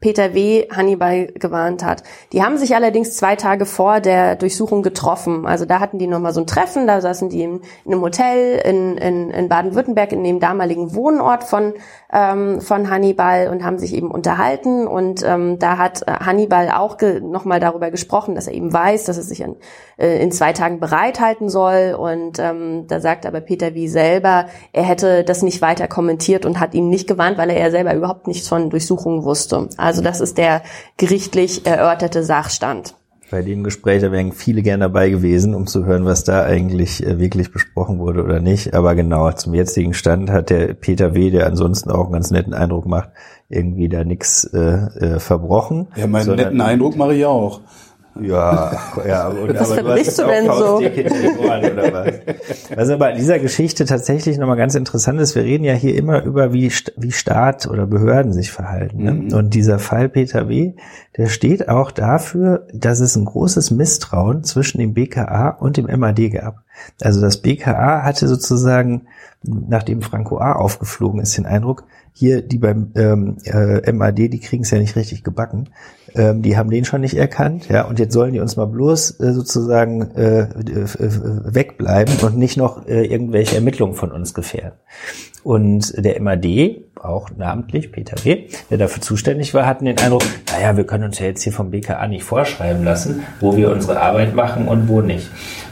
[0.00, 0.68] Peter W.
[0.70, 2.04] Hannibal gewarnt hat.
[2.32, 5.44] Die haben sich allerdings zwei Tage vor der Durchsuchung getroffen.
[5.44, 8.60] Also da hatten die nochmal so ein Treffen, da saßen die in, in einem Hotel
[8.64, 11.74] in, in, in Baden-Württemberg, in dem damaligen Wohnort von,
[12.12, 14.86] ähm, von Hannibal und haben sich eben unterhalten.
[14.86, 19.16] Und ähm, da hat äh, Hannibal auch nochmal darüber gesprochen, dass er eben weiß, dass
[19.16, 19.56] er sich an,
[19.96, 21.96] äh, in zwei Tagen bereithalten soll.
[21.98, 23.88] Und ähm, da sagt aber Peter W.
[23.88, 27.70] selber, er hätte das nicht weiter kommentiert und hat ihn nicht gewarnt, weil er ja
[27.72, 29.68] selber überhaupt nichts von Durchsuchungen wusste.
[29.76, 30.62] Also das ist der
[30.96, 32.94] gerichtlich erörterte Sachstand.
[33.30, 37.06] Bei dem Gespräch, da wären viele gern dabei gewesen, um zu hören, was da eigentlich
[37.06, 38.72] äh, wirklich besprochen wurde oder nicht.
[38.72, 42.54] Aber genau, zum jetzigen Stand hat der Peter W., der ansonsten auch einen ganz netten
[42.54, 43.10] Eindruck macht,
[43.50, 45.88] irgendwie da nichts äh, äh, verbrochen.
[45.96, 47.60] Ja, meinen netten Eindruck mache ich auch.
[48.20, 48.72] Ja,
[49.06, 50.80] ja, und, Was aber du verbrichst hast du denn so?
[51.88, 52.76] Was?
[52.76, 56.22] Was aber an dieser Geschichte tatsächlich nochmal ganz interessant ist, wir reden ja hier immer
[56.22, 59.02] über, wie, wie Staat oder Behörden sich verhalten.
[59.02, 59.36] Ne?
[59.36, 60.74] Und dieser Fall Peter W.,
[61.16, 66.32] der steht auch dafür, dass es ein großes Misstrauen zwischen dem BKA und dem MAD
[66.32, 66.62] gab.
[67.00, 69.06] Also das BKA hatte sozusagen,
[69.42, 70.52] nachdem Franco A.
[70.52, 74.96] aufgeflogen ist, den Eindruck, hier die beim ähm, äh, MAD, die kriegen es ja nicht
[74.96, 75.70] richtig gebacken.
[76.14, 79.20] Ähm, die haben den schon nicht erkannt, ja, und jetzt sollen die uns mal bloß
[79.20, 84.78] äh, sozusagen äh, wegbleiben und nicht noch äh, irgendwelche Ermittlungen von uns gefährden.
[85.44, 90.76] Und der MAD, auch namentlich Peter W., der dafür zuständig war, hatten den Eindruck, naja,
[90.76, 94.34] wir können uns ja jetzt hier vom BKA nicht vorschreiben lassen, wo wir unsere Arbeit
[94.34, 95.30] machen und wo nicht.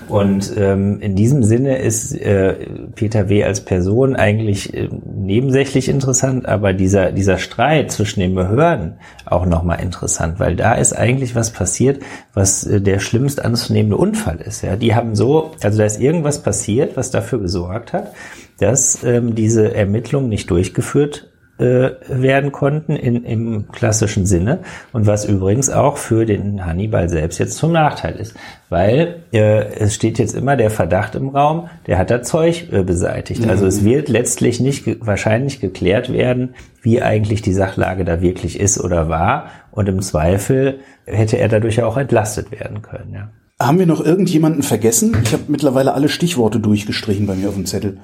[0.09, 2.54] Und ähm, in diesem Sinne ist äh,
[2.94, 3.44] Peter W.
[3.44, 8.94] als Person eigentlich äh, nebensächlich interessant, aber dieser, dieser Streit zwischen den Behörden
[9.24, 12.02] auch nochmal interessant, weil da ist eigentlich was passiert,
[12.34, 14.62] was äh, der schlimmst anzunehmende Unfall ist.
[14.62, 18.12] Ja, die haben so, also da ist irgendwas passiert, was dafür gesorgt hat,
[18.59, 21.28] dass ähm, diese Ermittlungen nicht durchgeführt
[21.59, 24.61] äh, werden konnten in, im klassischen Sinne
[24.92, 28.34] und was übrigens auch für den Hannibal selbst jetzt zum Nachteil ist,
[28.68, 32.82] weil äh, es steht jetzt immer der Verdacht im Raum, der hat da Zeug äh,
[32.82, 33.48] beseitigt.
[33.48, 38.61] Also es wird letztlich nicht ge wahrscheinlich geklärt werden, wie eigentlich die Sachlage da wirklich
[38.61, 43.14] ist oder war und im Zweifel hätte er dadurch ja auch entlastet werden können.
[43.14, 43.30] Ja.
[43.59, 45.16] Haben wir noch irgendjemanden vergessen?
[45.24, 47.98] Ich habe mittlerweile alle Stichworte durchgestrichen bei mir auf dem Zettel.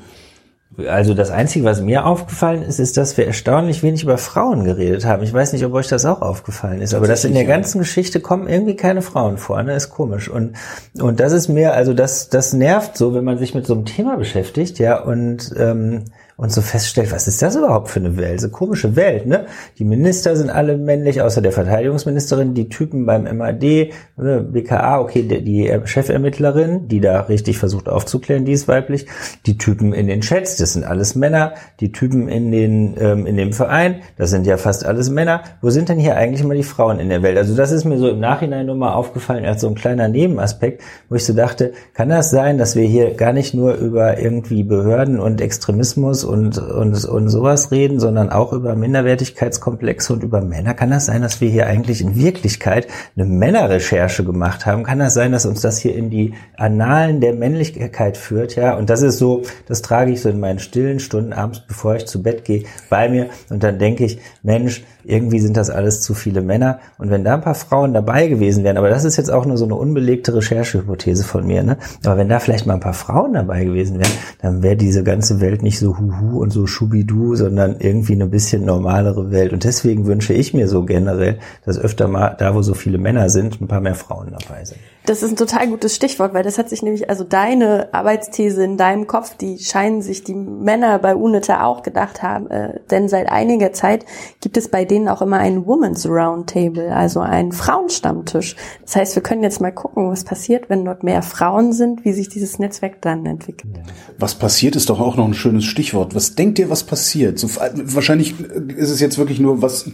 [0.86, 5.04] Also das Einzige, was mir aufgefallen ist, ist, dass wir erstaunlich wenig über Frauen geredet
[5.04, 5.22] haben.
[5.22, 8.20] Ich weiß nicht, ob euch das auch aufgefallen ist, aber dass in der ganzen Geschichte
[8.20, 9.74] kommen irgendwie keine Frauen vor, ne?
[9.74, 10.30] Ist komisch.
[10.30, 10.56] Und,
[10.98, 13.84] und das ist mir, also das, das nervt so, wenn man sich mit so einem
[13.84, 16.04] Thema beschäftigt, ja, und, ähm,
[16.42, 18.40] und so feststellt, was ist das überhaupt für eine Welt?
[18.40, 19.46] So komische Welt, ne?
[19.78, 25.22] Die Minister sind alle männlich, außer der Verteidigungsministerin, die Typen beim MAD, ne, BKA, okay,
[25.22, 29.06] die, die Chefermittlerin, die da richtig versucht aufzuklären, die ist weiblich,
[29.46, 33.36] die Typen in den Chats, das sind alles Männer, die Typen in den, ähm, in
[33.36, 35.44] dem Verein, das sind ja fast alles Männer.
[35.60, 37.38] Wo sind denn hier eigentlich immer die Frauen in der Welt?
[37.38, 40.82] Also das ist mir so im Nachhinein nur mal aufgefallen als so ein kleiner Nebenaspekt,
[41.08, 44.64] wo ich so dachte, kann das sein, dass wir hier gar nicht nur über irgendwie
[44.64, 50.72] Behörden und Extremismus und, und, und sowas reden, sondern auch über Minderwertigkeitskomplexe und über Männer.
[50.72, 54.82] Kann das sein, dass wir hier eigentlich in Wirklichkeit eine Männerrecherche gemacht haben?
[54.82, 58.56] Kann das sein, dass uns das hier in die Annalen der Männlichkeit führt?
[58.56, 61.96] Ja, und das ist so, das trage ich so in meinen stillen Stunden abends, bevor
[61.96, 63.28] ich zu Bett gehe, bei mir.
[63.50, 66.80] Und dann denke ich, Mensch, irgendwie sind das alles zu viele Männer.
[66.98, 69.56] Und wenn da ein paar Frauen dabei gewesen wären, aber das ist jetzt auch nur
[69.56, 71.76] so eine unbelegte Recherchehypothese von mir, ne?
[72.04, 75.40] Aber wenn da vielleicht mal ein paar Frauen dabei gewesen wären, dann wäre diese ganze
[75.40, 79.52] Welt nicht so huhu und so schubidu, sondern irgendwie eine bisschen normalere Welt.
[79.52, 83.28] Und deswegen wünsche ich mir so generell, dass öfter mal da, wo so viele Männer
[83.30, 84.80] sind, ein paar mehr Frauen dabei sind.
[85.04, 88.76] Das ist ein total gutes Stichwort, weil das hat sich nämlich, also deine Arbeitsthese in
[88.76, 93.28] deinem Kopf, die scheinen sich die Männer bei UNITA auch gedacht haben, äh, denn seit
[93.28, 94.06] einiger Zeit
[94.40, 98.54] gibt es bei denen auch immer ein Women's Roundtable, also einen Frauenstammtisch.
[98.82, 102.12] Das heißt, wir können jetzt mal gucken, was passiert, wenn dort mehr Frauen sind, wie
[102.12, 103.74] sich dieses Netzwerk dann entwickelt.
[104.18, 106.14] Was passiert ist doch auch noch ein schönes Stichwort.
[106.14, 107.40] Was denkt ihr, was passiert?
[107.40, 108.38] So, wahrscheinlich
[108.76, 109.90] ist es jetzt wirklich nur, was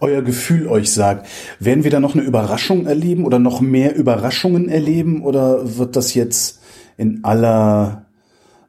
[0.00, 1.26] euer Gefühl euch sagt.
[1.58, 4.41] Werden wir da noch eine Überraschung erleben oder noch mehr Überraschungen?
[4.42, 6.60] Überraschungen erleben oder wird das jetzt
[6.96, 8.06] in aller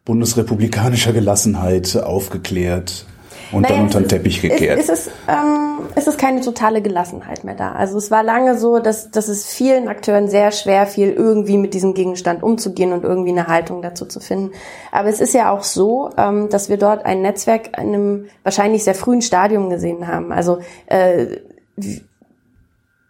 [0.05, 3.05] bundesrepublikanischer Gelassenheit aufgeklärt
[3.51, 4.80] und naja, dann unter den Teppich gekehrt?
[4.80, 7.71] Ist, ist, es, ähm, ist es keine totale Gelassenheit mehr da.
[7.71, 11.74] Also es war lange so, dass, dass es vielen Akteuren sehr schwer fiel, irgendwie mit
[11.74, 14.51] diesem Gegenstand umzugehen und irgendwie eine Haltung dazu zu finden.
[14.91, 18.84] Aber es ist ja auch so, ähm, dass wir dort ein Netzwerk in einem wahrscheinlich
[18.84, 20.32] sehr frühen Stadium gesehen haben.
[20.32, 21.38] Also äh,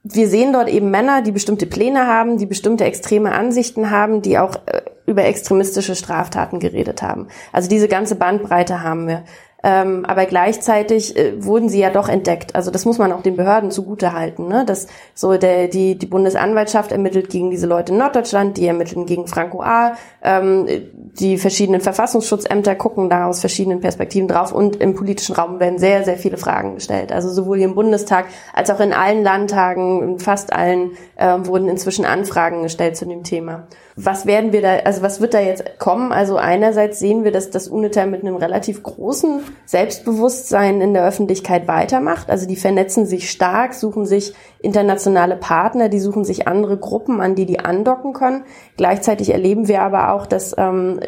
[0.04, 4.38] wir sehen dort eben Männer, die bestimmte Pläne haben, die bestimmte extreme Ansichten haben, die
[4.38, 7.28] auch äh, über extremistische Straftaten geredet haben.
[7.52, 9.24] Also diese ganze Bandbreite haben wir.
[9.66, 12.54] Ähm, aber gleichzeitig äh, wurden sie ja doch entdeckt.
[12.54, 14.50] Also das muss man auch den Behörden zugute halten.
[14.50, 14.66] Ne?
[14.66, 19.26] Dass so der, die, die Bundesanwaltschaft ermittelt gegen diese Leute in Norddeutschland, die ermitteln gegen
[19.28, 19.94] Franco A.
[20.22, 20.68] Ähm,
[21.14, 26.04] die verschiedenen Verfassungsschutzämter gucken da aus verschiedenen Perspektiven drauf und im politischen Raum werden sehr,
[26.04, 27.14] sehr viele Fragen gestellt.
[27.14, 31.70] Also sowohl hier im Bundestag als auch in allen Landtagen, in fast allen, äh, wurden
[31.70, 33.68] inzwischen Anfragen gestellt zu dem Thema.
[33.96, 36.12] Was werden wir da, also was wird da jetzt kommen?
[36.12, 41.68] Also einerseits sehen wir, dass das UNITA mit einem relativ großen Selbstbewusstsein in der Öffentlichkeit
[41.68, 42.30] weitermacht.
[42.30, 47.36] Also die vernetzen sich stark, suchen sich internationale Partner, die suchen sich andere Gruppen, an
[47.36, 48.46] die die andocken können.
[48.78, 51.00] Gleichzeitig erleben wir aber auch, dass ähm,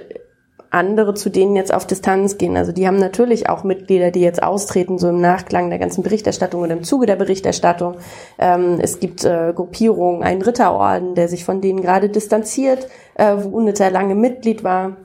[0.75, 2.57] andere zu denen jetzt auf Distanz gehen.
[2.57, 6.61] Also die haben natürlich auch Mitglieder, die jetzt austreten, so im Nachklang der ganzen Berichterstattung
[6.61, 7.95] oder im Zuge der Berichterstattung.
[8.37, 13.57] Ähm, es gibt äh, Gruppierungen, einen Ritterorden, der sich von denen gerade distanziert, äh, wo
[13.57, 14.97] UNITA lange Mitglied war.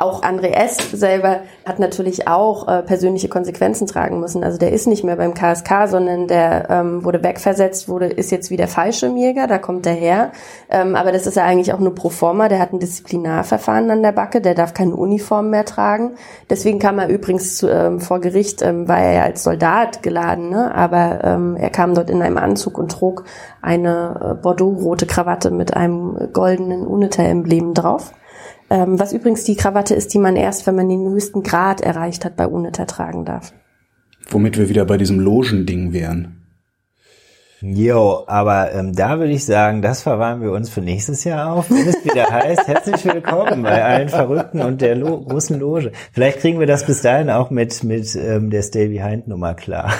[0.00, 0.78] Auch André S.
[0.92, 4.42] selber hat natürlich auch äh, persönliche Konsequenzen tragen müssen.
[4.42, 8.50] Also der ist nicht mehr beim KSK, sondern der ähm, wurde wegversetzt, wurde ist jetzt
[8.50, 10.32] wieder Fallschirmjäger, da kommt er her.
[10.70, 12.48] Ähm, aber das ist ja eigentlich auch nur pro forma.
[12.48, 16.12] Der hat ein Disziplinarverfahren an der Backe, der darf keine Uniform mehr tragen.
[16.48, 20.48] Deswegen kam er übrigens zu, ähm, vor Gericht, ähm, war er ja als Soldat geladen,
[20.48, 20.74] ne?
[20.74, 23.24] aber ähm, er kam dort in einem Anzug und trug
[23.60, 28.14] eine äh, Bordeaux-rote Krawatte mit einem goldenen UNITA-Emblem drauf.
[28.70, 32.24] Ähm, was übrigens die Krawatte ist, die man erst, wenn man den höchsten Grad erreicht
[32.24, 33.52] hat, bei UNITA tragen darf.
[34.28, 36.36] Womit wir wieder bei diesem Logending wären.
[37.62, 41.70] Jo, aber ähm, da würde ich sagen, das verwahren wir uns für nächstes Jahr auf,
[41.70, 45.92] wenn es wieder heißt, herzlich willkommen bei allen Verrückten und der Lo großen Loge.
[46.12, 49.92] Vielleicht kriegen wir das bis dahin auch mit, mit ähm, der Stay Behind Nummer klar.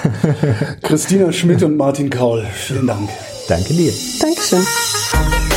[0.83, 3.11] Christina Schmidt und Martin Kaul, vielen Dank.
[3.47, 3.93] Danke dir.
[4.21, 5.50] Dankeschön.